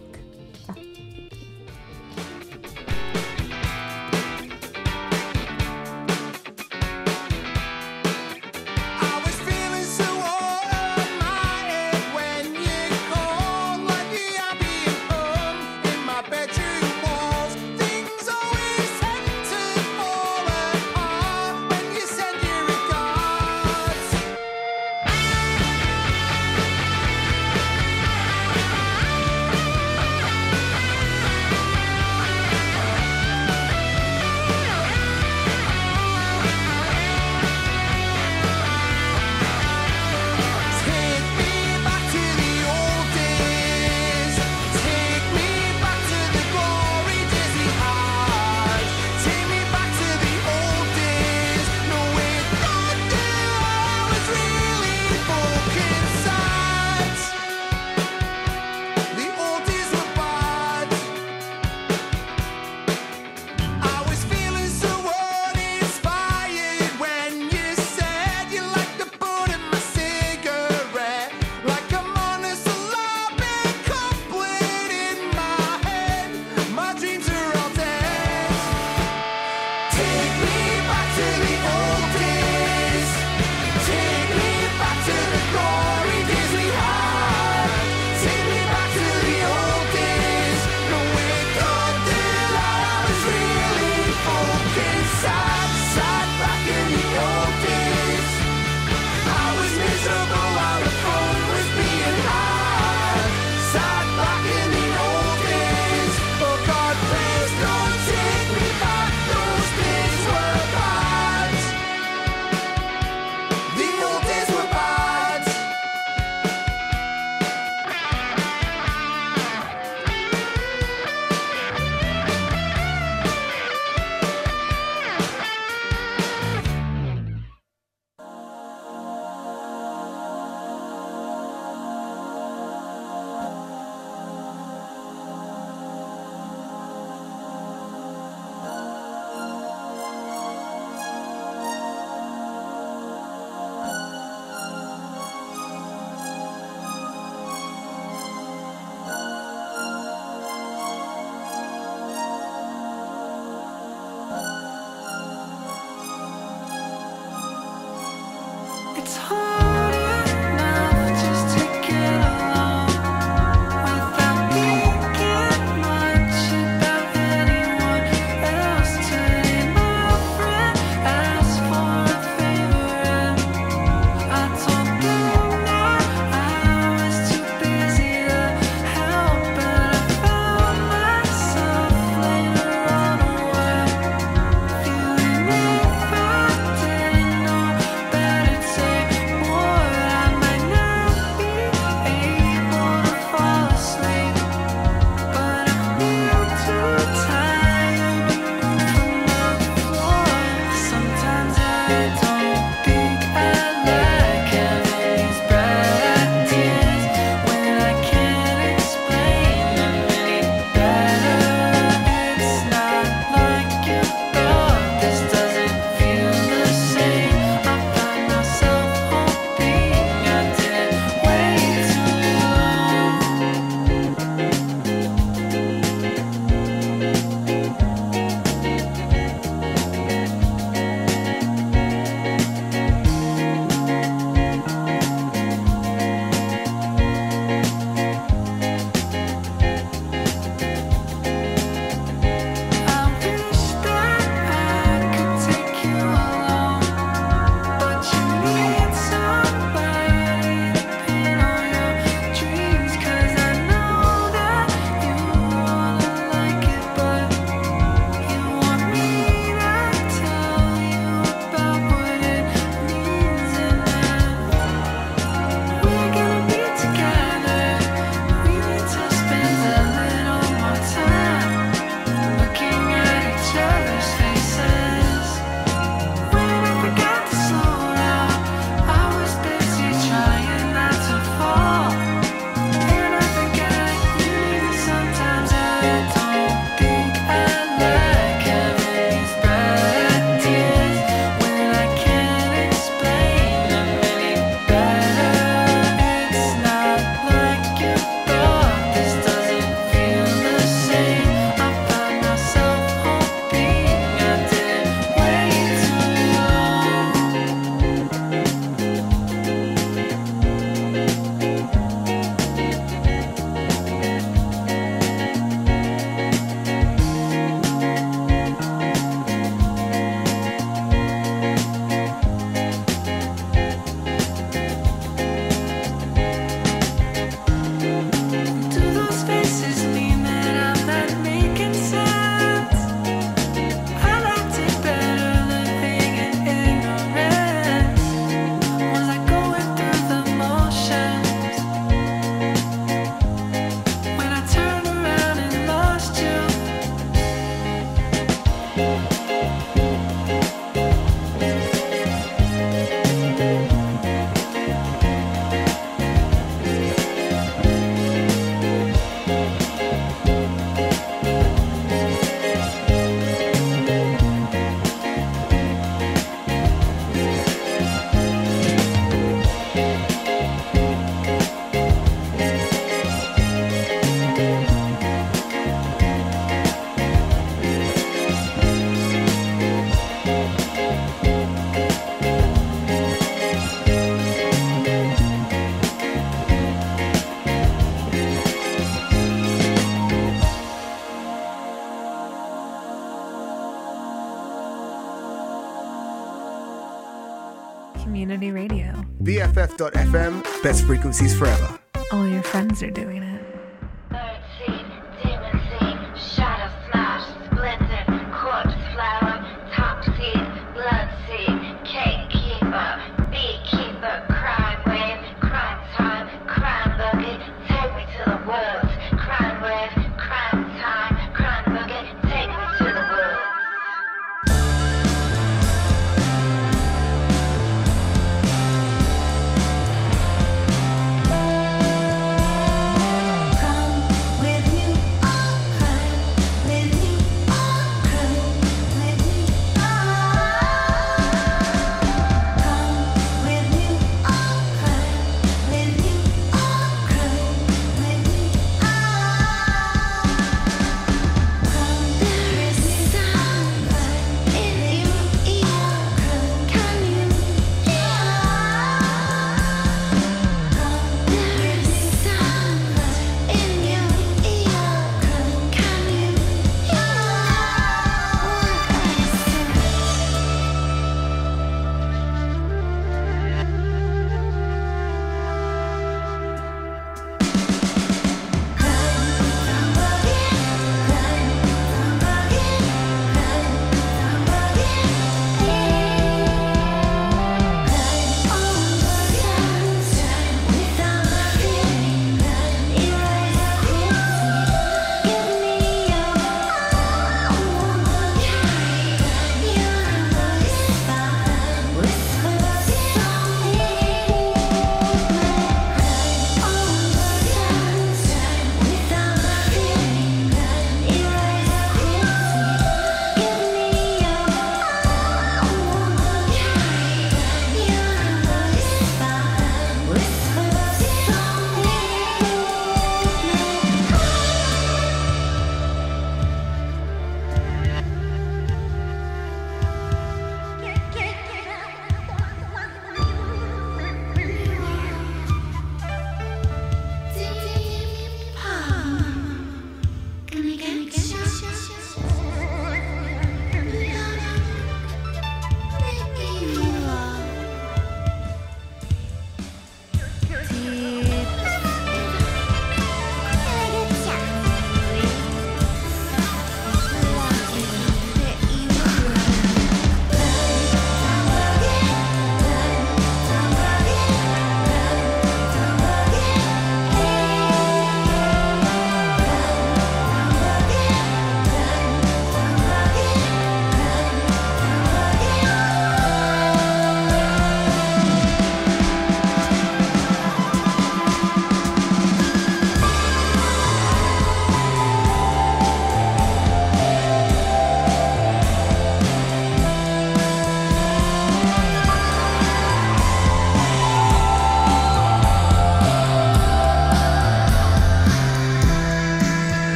[400.61, 401.80] Best frequencies forever.
[402.11, 403.19] All your friends are doing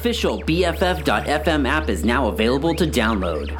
[0.00, 3.50] official BFF.FM app is now available to download.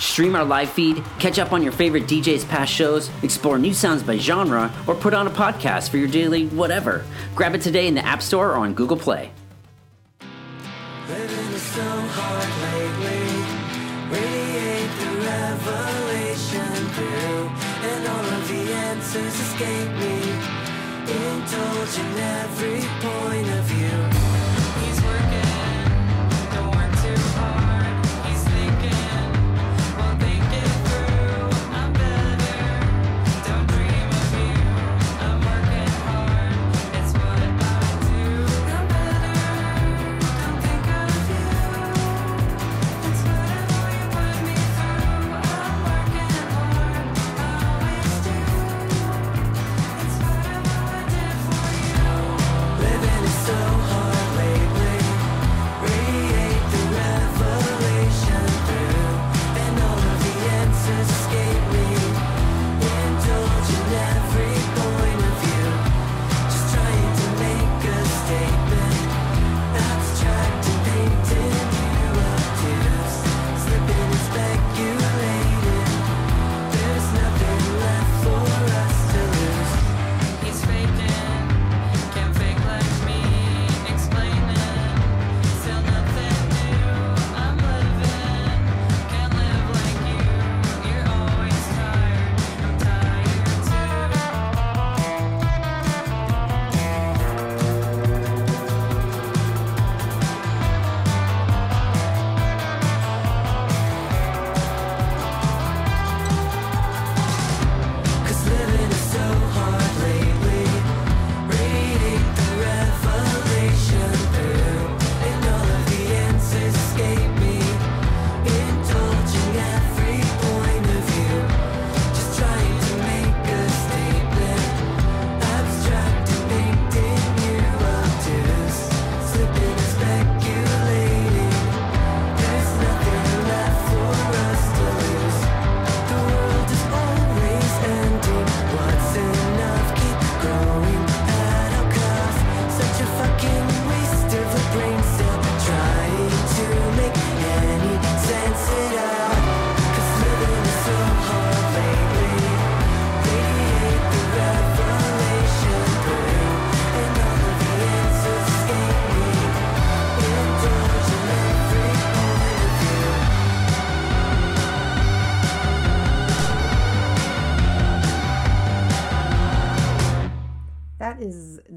[0.00, 4.02] Stream our live feed, catch up on your favorite DJ's past shows, explore new sounds
[4.02, 7.04] by genre, or put on a podcast for your daily whatever.
[7.34, 9.32] Grab it today in the App Store or on Google Play.
[11.06, 12.40] Living is so hard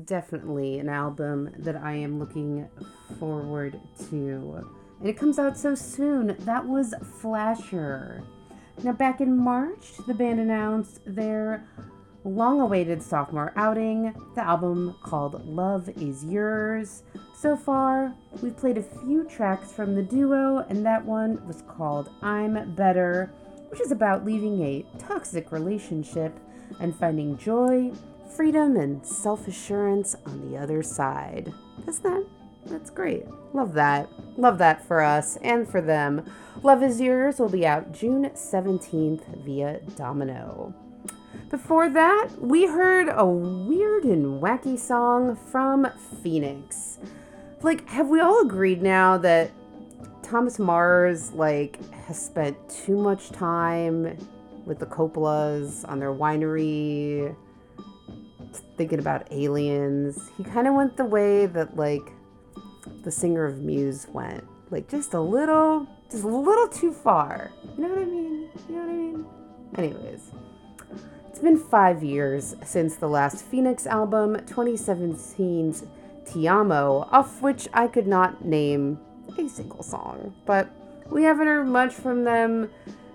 [0.05, 2.67] definitely an album that I am looking
[3.19, 4.65] forward to.
[4.99, 6.35] And it comes out so soon.
[6.39, 8.23] That was Flasher.
[8.83, 11.65] Now, back in March, the band announced their
[12.23, 17.03] long awaited sophomore outing, the album called Love Is Yours.
[17.35, 22.09] So far, we've played a few tracks from the duo, and that one was called
[22.21, 23.31] I'm Better,
[23.69, 26.39] which is about leaving a toxic relationship
[26.79, 27.91] and finding joy,
[28.35, 31.53] freedom, and self assurance on the other side.
[31.85, 32.25] That's that.
[32.65, 33.25] That's great.
[33.53, 34.09] Love that.
[34.37, 36.25] Love that for us and for them.
[36.61, 40.73] Love is Yours will be out June 17th via Domino.
[41.49, 45.87] Before that, we heard a weird and wacky song from
[46.21, 46.97] Phoenix.
[47.61, 49.51] Like, have we all agreed now that
[50.23, 54.17] Thomas Mars like has spent too much time
[54.65, 57.35] with the Coppolas on their winery,
[58.77, 60.29] thinking about aliens.
[60.37, 62.11] He kind of went the way that like
[63.03, 67.51] the singer of Muse went, like just a little, just a little too far.
[67.77, 68.49] You know what I mean?
[68.69, 69.25] You know what I mean?
[69.75, 70.31] Anyways,
[71.29, 75.83] it's been five years since the last Phoenix album, 2017's
[76.25, 78.99] Ti Amo, off which I could not name
[79.37, 80.33] a single song.
[80.45, 80.69] But
[81.09, 82.69] we haven't heard much from them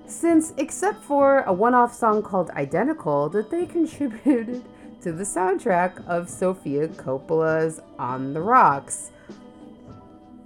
[0.07, 4.65] since, except for a one off song called Identical that they contributed
[5.03, 9.11] to the soundtrack of Sofia Coppola's On the Rocks.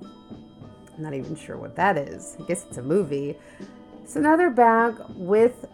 [0.03, 2.37] I'm not even sure what that is.
[2.39, 3.39] I guess it's a movie.
[4.05, 5.65] So now they're back with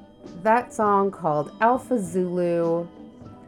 [0.43, 2.85] that song called Alpha Zulu,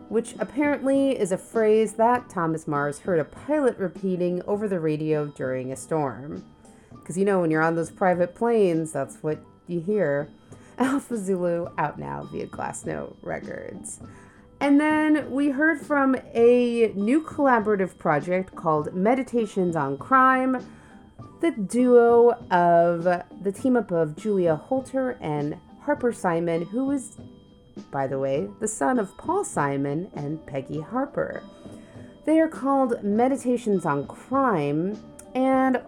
[0.08, 5.26] which apparently is a phrase that Thomas Mars heard a pilot repeating over the radio
[5.26, 6.44] during a storm.
[6.90, 9.38] Because you know, when you're on those private planes, that's what
[9.68, 10.28] you hear.
[10.78, 14.00] Alpha Zulu out now via Glassnote Records.
[14.60, 20.64] And then we heard from a new collaborative project called Meditations on Crime,
[21.40, 27.16] the duo of the team up of Julia Holter and Harper Simon, who is,
[27.90, 31.42] by the way, the son of Paul Simon and Peggy Harper.
[32.26, 35.02] They are called Meditations on Crime,
[35.34, 35.84] and a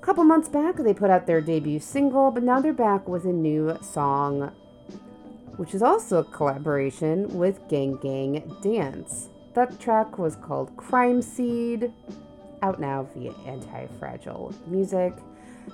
[0.00, 3.32] couple months back they put out their debut single, but now they're back with a
[3.32, 4.52] new song,
[5.56, 9.28] which is also a collaboration with Gang Gang Dance.
[9.54, 11.92] That track was called Crime Seed,
[12.62, 15.12] out now via Anti Fragile Music.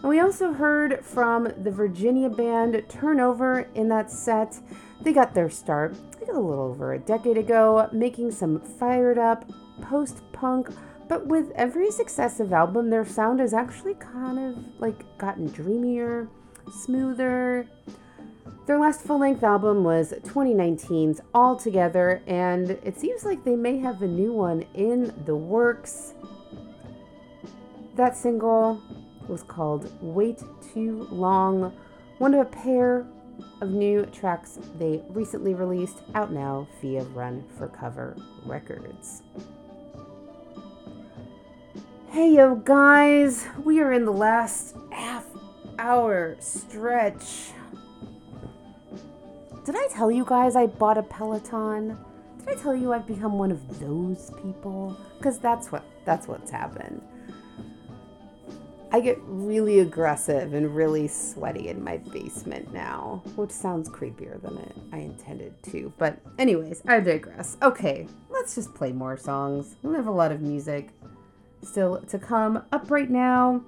[0.01, 4.59] And we also heard from the Virginia band Turnover in that set.
[5.03, 9.51] They got their start a little over a decade ago, making some fired up
[9.81, 10.69] post punk.
[11.09, 16.29] But with every successive album, their sound has actually kind of like gotten dreamier,
[16.71, 17.67] smoother.
[18.69, 24.03] Their last full length album was 2019's Altogether, and it seems like they may have
[24.03, 26.13] a new one in the works.
[27.97, 28.83] That single
[29.27, 30.37] was called Way
[30.75, 31.73] Too Long,
[32.19, 33.07] one of a pair
[33.63, 39.23] of new tracks they recently released out now via Run for Cover Records.
[42.11, 45.25] Hey yo guys, we are in the last half
[45.79, 47.53] hour stretch.
[49.69, 51.99] Did I tell you guys I bought a Peloton?
[52.39, 54.97] Did I tell you I've become one of those people?
[55.21, 57.03] Cuz that's what that's what's happened.
[58.93, 64.57] I get really aggressive and really sweaty in my basement now, which sounds creepier than
[64.57, 65.93] it I intended to.
[65.99, 67.59] But anyways, I digress.
[67.61, 69.77] Okay, let's just play more songs.
[69.83, 70.93] We have a lot of music
[71.63, 72.63] still to come.
[72.73, 73.61] Up right now,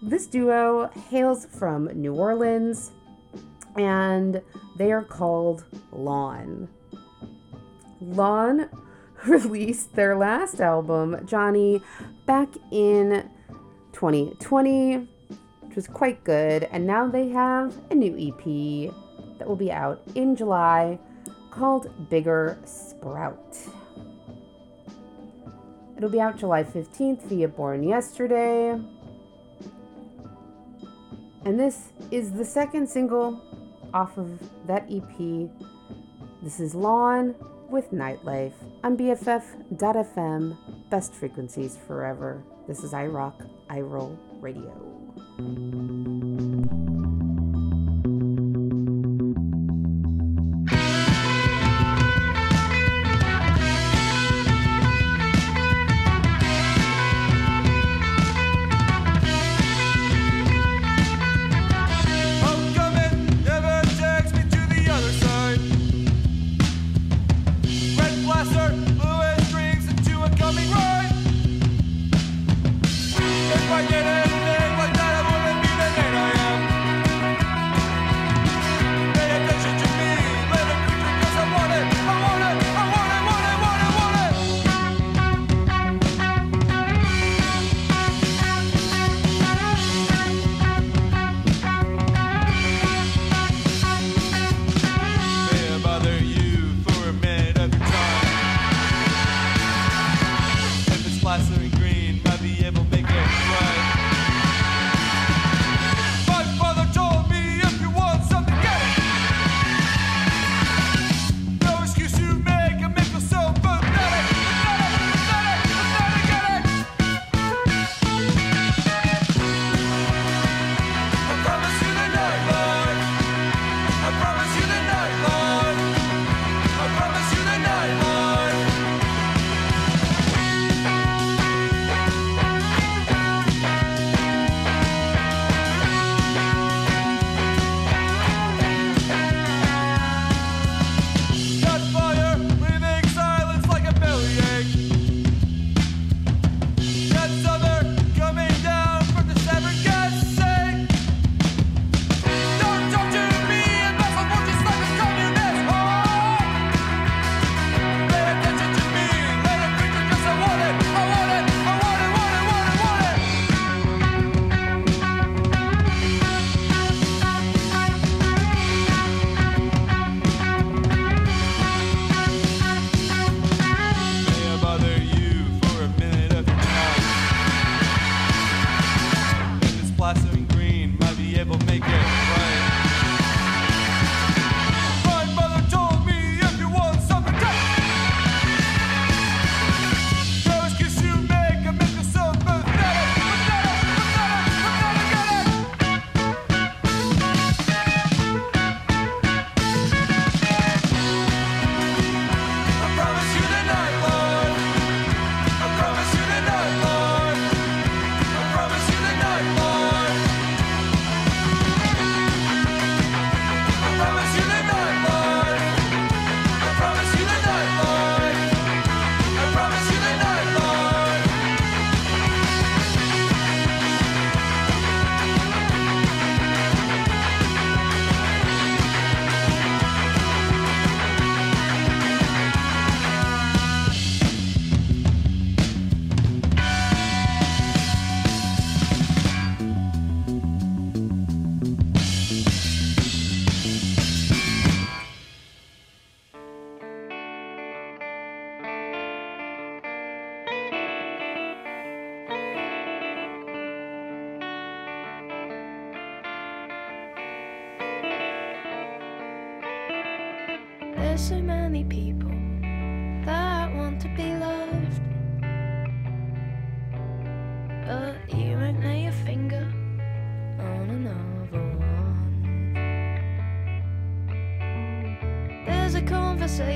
[0.00, 2.92] this duo hails from New Orleans
[3.76, 4.42] and
[4.76, 6.68] they are called Lawn.
[8.00, 8.68] Lawn
[9.26, 11.82] released their last album, Johnny,
[12.26, 13.28] back in
[13.92, 15.08] 2020,
[15.60, 16.64] which was quite good.
[16.72, 18.92] And now they have a new EP
[19.38, 20.98] that will be out in July
[21.50, 23.56] called Bigger Sprout.
[25.96, 28.80] It'll be out July 15th via Born Yesterday.
[31.44, 33.49] And this is the second single
[33.94, 35.48] off of that EP.
[36.42, 37.34] This is Lawn
[37.68, 40.56] with Nightlife on BFF.FM,
[40.90, 42.42] best frequencies forever.
[42.66, 44.74] This is I Rock, I Roll Radio.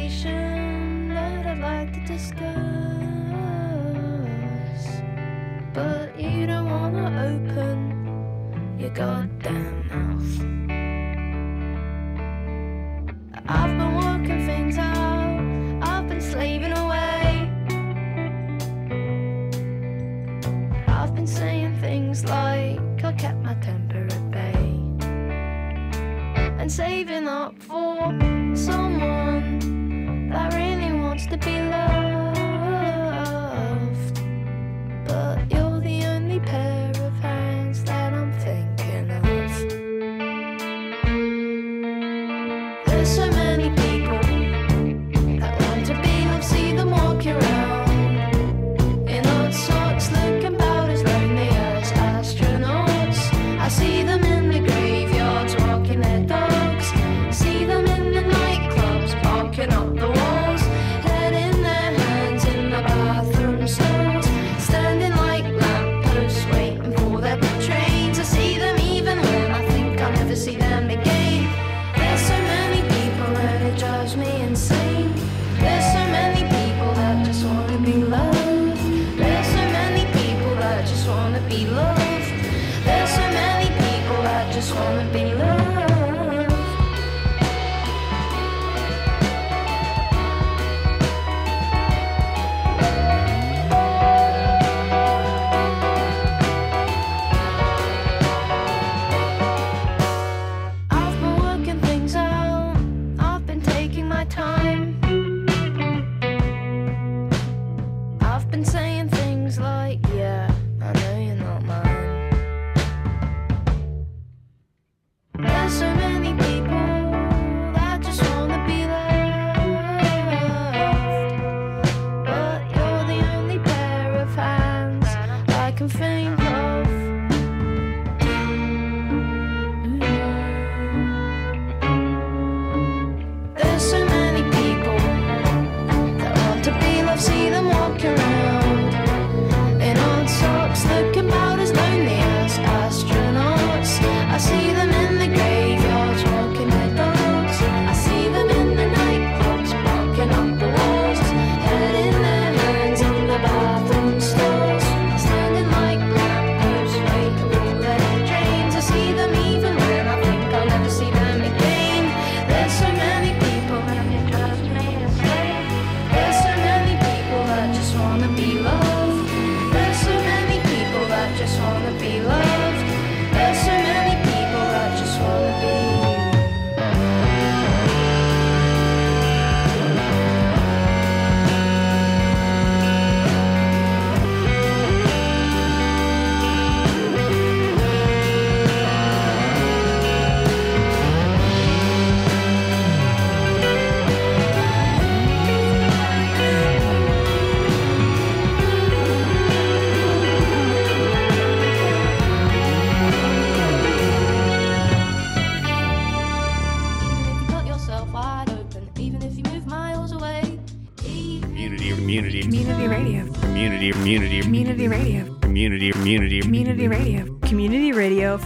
[0.04, 2.83] conversation that I'd like to discuss.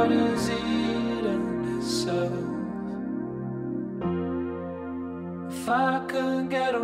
[0.00, 2.32] Heart is eating itself.
[5.52, 6.80] If I could get a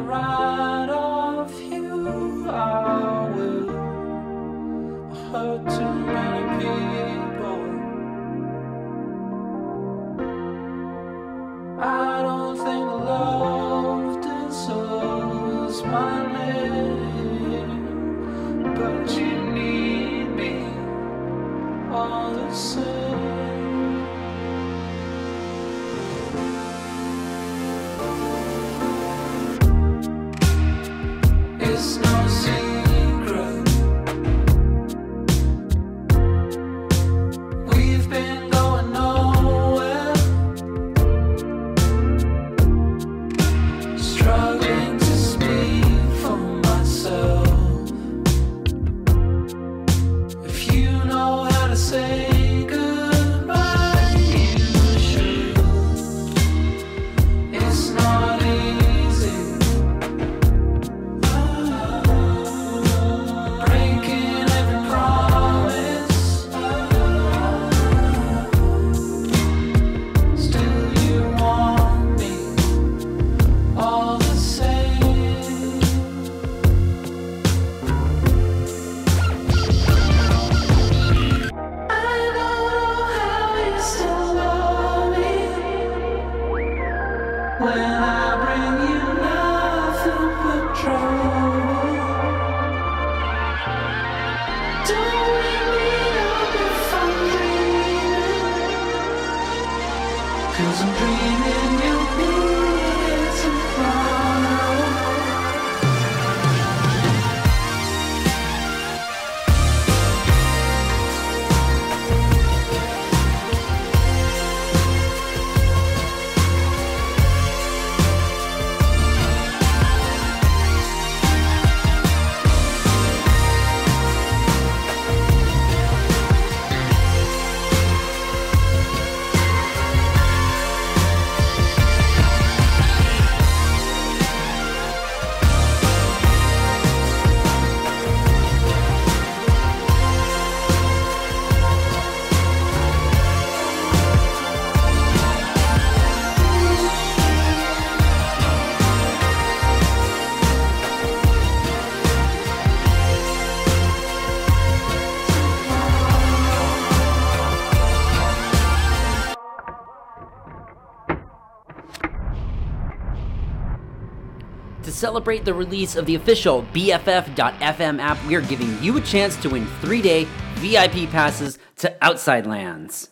[165.17, 169.49] celebrate the release of the official BFF.FM app, we are giving you a chance to
[169.49, 170.25] win three day
[170.57, 173.09] VIP passes to Outside Lands.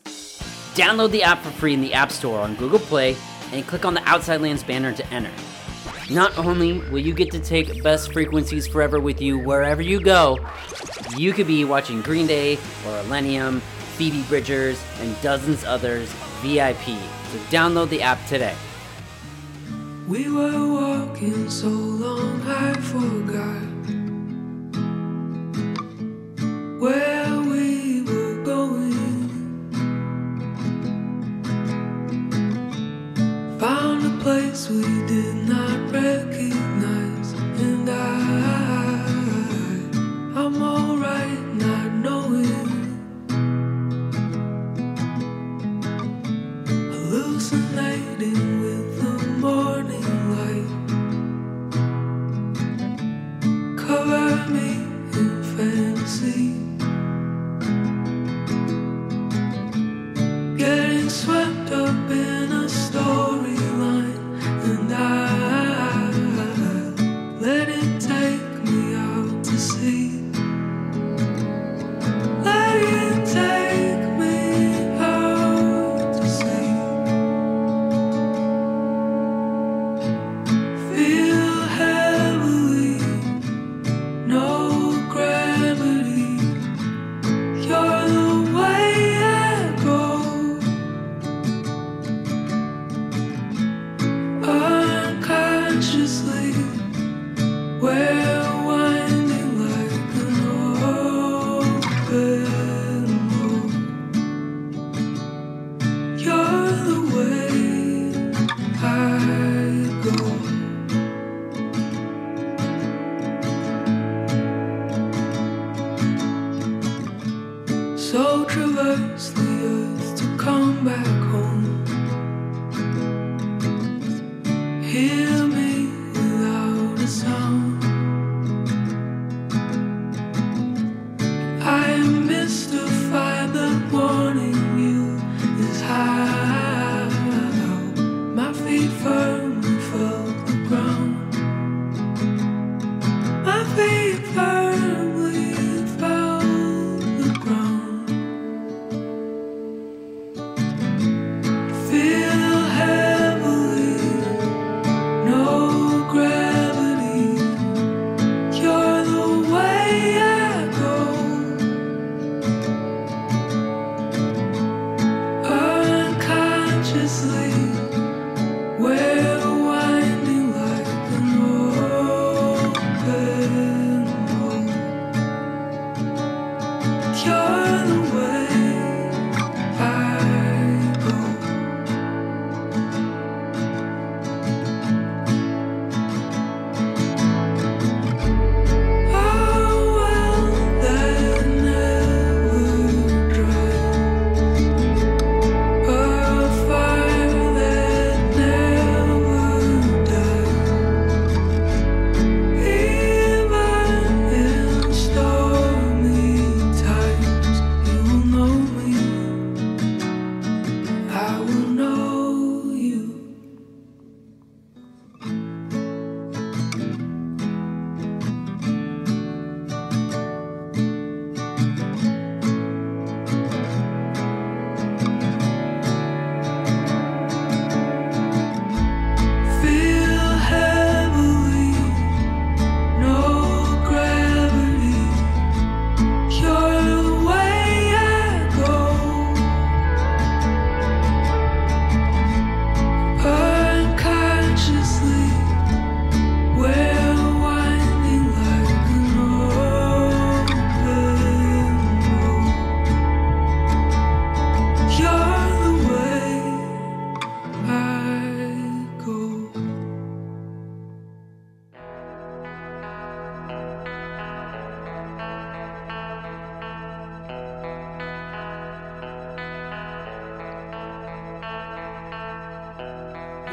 [0.74, 3.16] Download the app for free in the App Store on Google Play
[3.52, 5.30] and click on the Outside Lands banner to enter.
[6.10, 10.46] Not only will you get to take Best Frequencies Forever with you wherever you go,
[11.16, 13.60] you could be watching Green Day or Millennium,
[13.96, 16.12] Phoebe Bridgers, and dozens others
[16.42, 16.84] VIP.
[16.84, 18.54] So download the app today.
[20.06, 23.62] We were walking so long I forgot
[26.78, 29.30] where we were going.
[33.58, 35.73] Found a place we did not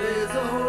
[0.02, 0.61] is a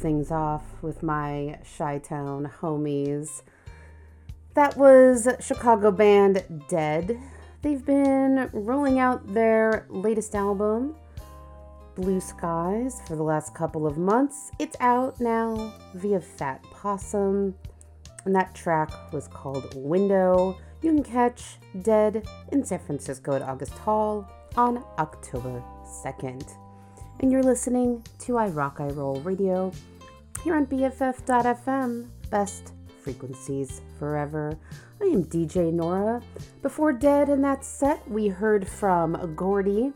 [0.00, 3.42] things off with my Chi Town homies.
[4.54, 7.20] That was Chicago band Dehd.
[7.60, 10.96] They've been rolling out their latest album,
[11.94, 14.50] Blue Skies, for the last couple of months.
[14.58, 17.54] It's out now via Fat Possum,
[18.24, 20.58] and that track was called Window.
[20.80, 26.54] You can catch Dehd in San Francisco at August Hall on October 2nd.
[27.20, 29.72] And you're listening to I Rock I Roll Radio
[30.42, 34.58] here on BFF.FM, best frequencies forever.
[35.02, 36.22] I am DJ Nora.
[36.62, 39.92] Before Dehd in that set, we heard from Gordi.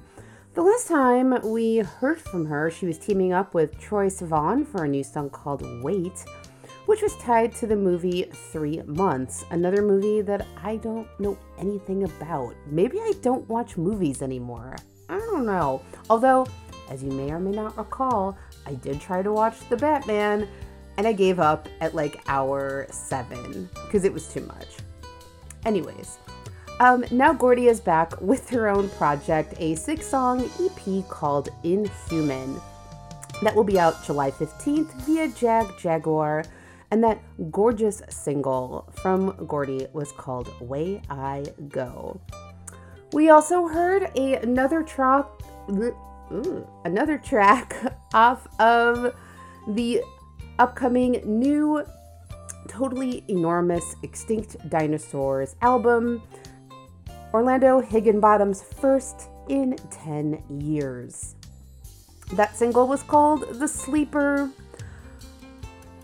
[0.55, 4.85] The last time we heard from her, she was teaming up with Troye Sivan for
[4.85, 6.25] a new song called Wait,
[6.87, 12.05] which was tied to the movie Three Months, another movie that I don't know anything
[12.05, 12.55] about.
[12.67, 14.77] Maybe I don't watch movies anymore.
[15.09, 15.83] I don't know.
[16.09, 16.47] Although,
[16.91, 18.37] as you may or may not recall,
[18.67, 20.49] I did try to watch The Batman
[20.97, 24.69] and I gave up at like hour seven because it was too much.
[25.65, 26.19] Anyways,
[26.81, 32.61] um, now Gordi is back with her own project, a six song EP called Inhuman.
[33.43, 36.47] That will be out July 15th via Jagjaguwar.
[36.91, 37.21] And that
[37.51, 42.21] gorgeous single from Gordi was called Way I Go.
[43.13, 45.27] We also heard a, another track,
[46.33, 47.77] ooh, another track
[48.15, 49.15] off of
[49.69, 50.03] the
[50.59, 51.85] upcoming new,
[52.69, 56.23] totally enormous Extinct Dinosaurs album,
[57.33, 61.35] Orlando Higginbottom's first in 10 years.
[62.33, 64.51] That single was called The Sleeper.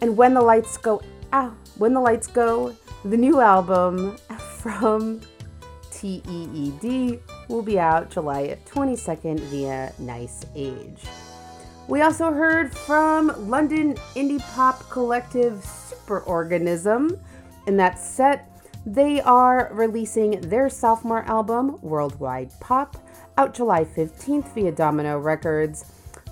[0.01, 1.03] And when the lights go
[1.33, 4.17] out, when the lights go, the new album
[4.59, 5.21] from
[5.91, 7.21] TEED
[7.51, 11.03] will be out July 22nd via Nice Age.
[11.89, 17.19] We also heard from London indie pop collective Superorganism.
[17.67, 18.47] In that set,
[18.87, 22.97] they are releasing their sophomore album, Worldwide Pop,
[23.37, 25.85] out July 15th via Domino Records.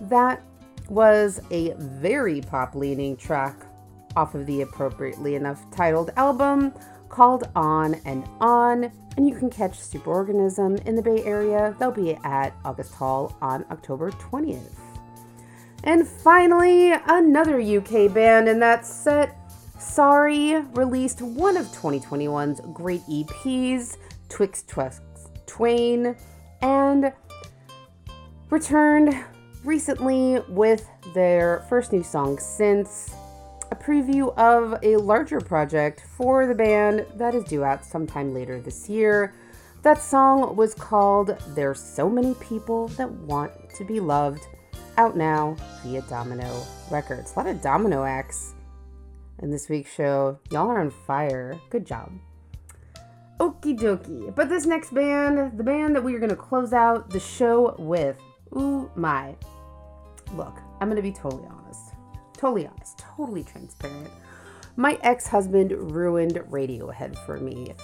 [0.02, 0.40] That
[0.88, 3.56] was a very pop leaning track
[4.16, 6.72] off of the appropriately enough titled album
[7.08, 8.90] called On and On.
[9.16, 11.74] And you can catch Superorganism in the Bay Area.
[11.78, 14.78] They'll be at August Hall on October 20th.
[15.84, 19.36] And finally, another UK band in that set,
[19.78, 23.96] Sorry, released one of 2021's great EPs,
[24.28, 25.02] Twixt Twixt
[25.46, 26.16] Twain,
[26.60, 27.12] and
[28.50, 29.24] returned
[29.64, 33.14] recently with their first new song since
[33.70, 38.60] a preview of a larger project for the band that is due out sometime later
[38.60, 39.34] this year.
[39.82, 44.46] That song was called There's So Many People That Want to Be Loved,
[44.96, 47.32] out now via Domino Records.
[47.32, 48.54] A lot of Domino acts
[49.40, 50.38] in this week's show.
[50.50, 51.58] Y'all are on fire.
[51.70, 52.10] Good job.
[53.38, 54.34] Okie dokie.
[54.34, 57.76] But this next band, the band that we are going to close out the show
[57.78, 58.16] with,
[58.56, 59.36] ooh my.
[60.34, 61.94] Look, I'm going to be totally honest.
[62.36, 63.04] Totally honest.
[63.18, 64.10] Totally transparent.
[64.76, 67.74] My ex husband ruined Radiohead for me.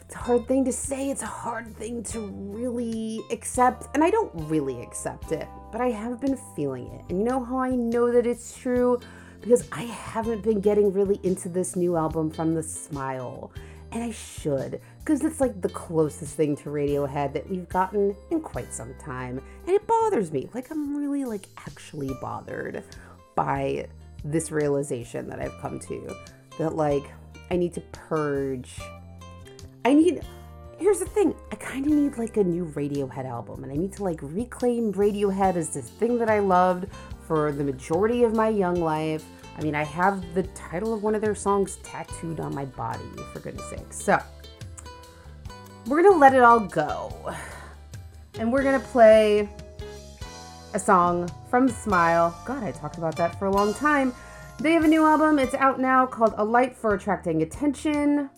[0.00, 4.08] It's a hard thing to say, it's a hard thing to really accept, and I
[4.08, 7.04] don't really accept it, but I have been feeling it.
[7.10, 8.98] And you know how I know that it's true?
[9.42, 13.52] Because I haven't been getting really into this new album from The Smile.
[13.92, 18.40] And I should, because it's like the closest thing to Radiohead that we've gotten in
[18.40, 19.42] quite some time.
[19.66, 20.48] And it bothers me.
[20.54, 22.82] Like, I'm really, like, actually bothered
[23.34, 23.86] by
[24.24, 26.16] this realization that I've come to
[26.58, 27.04] that, like,
[27.50, 28.80] I need to purge
[29.84, 30.20] I need.
[30.78, 31.34] Here's the thing.
[31.52, 34.92] I kind of need like a new Radiohead album, and I need to like reclaim
[34.92, 36.86] Radiohead as this thing that I loved
[37.26, 39.24] for the majority of my young life.
[39.56, 43.04] I mean, I have the title of one of their songs tattooed on my body,
[43.32, 43.92] for goodness sake.
[43.92, 44.18] So,
[45.86, 47.34] we're gonna let it all go,
[48.38, 49.48] and we're gonna play
[50.74, 52.36] a song from Smile.
[52.44, 54.14] God, I talked about that for a long time.
[54.60, 55.38] They have a new album.
[55.38, 58.30] It's out now called A Light for Attracting Attention.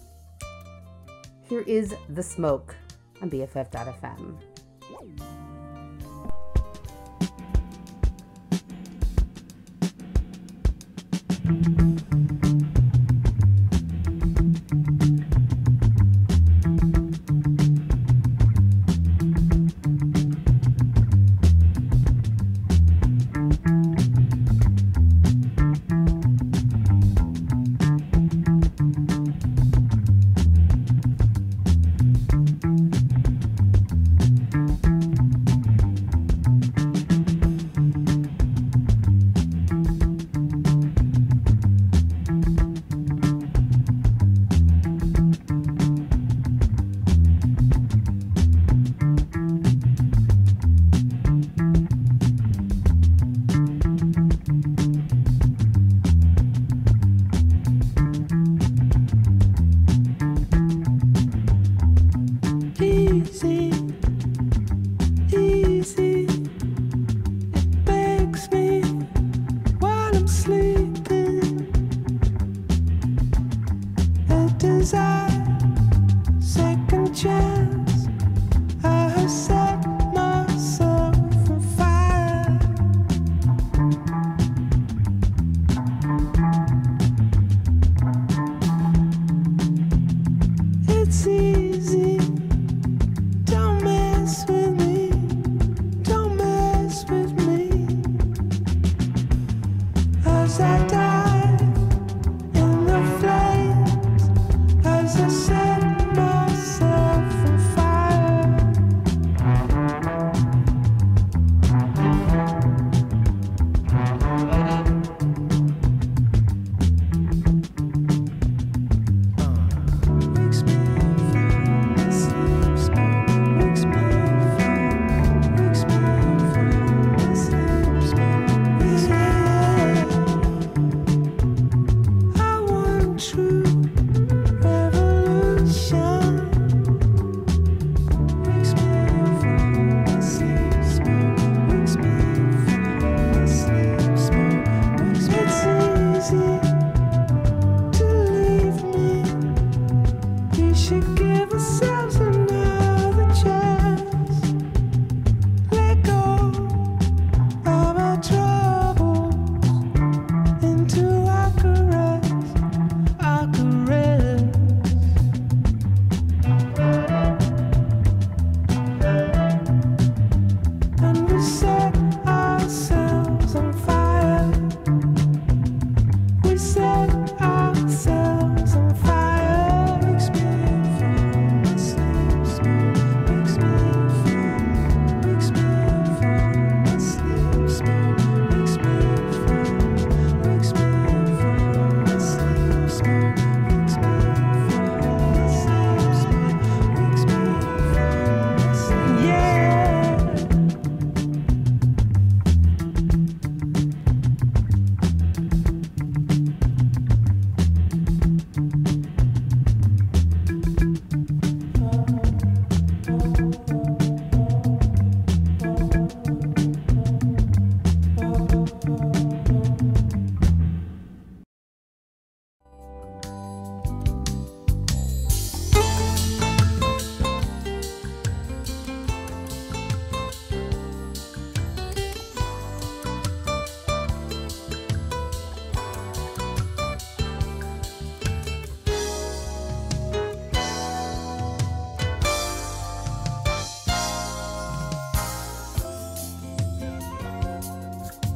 [1.48, 2.74] Here is The Smoke
[3.20, 4.38] on BFF.fm.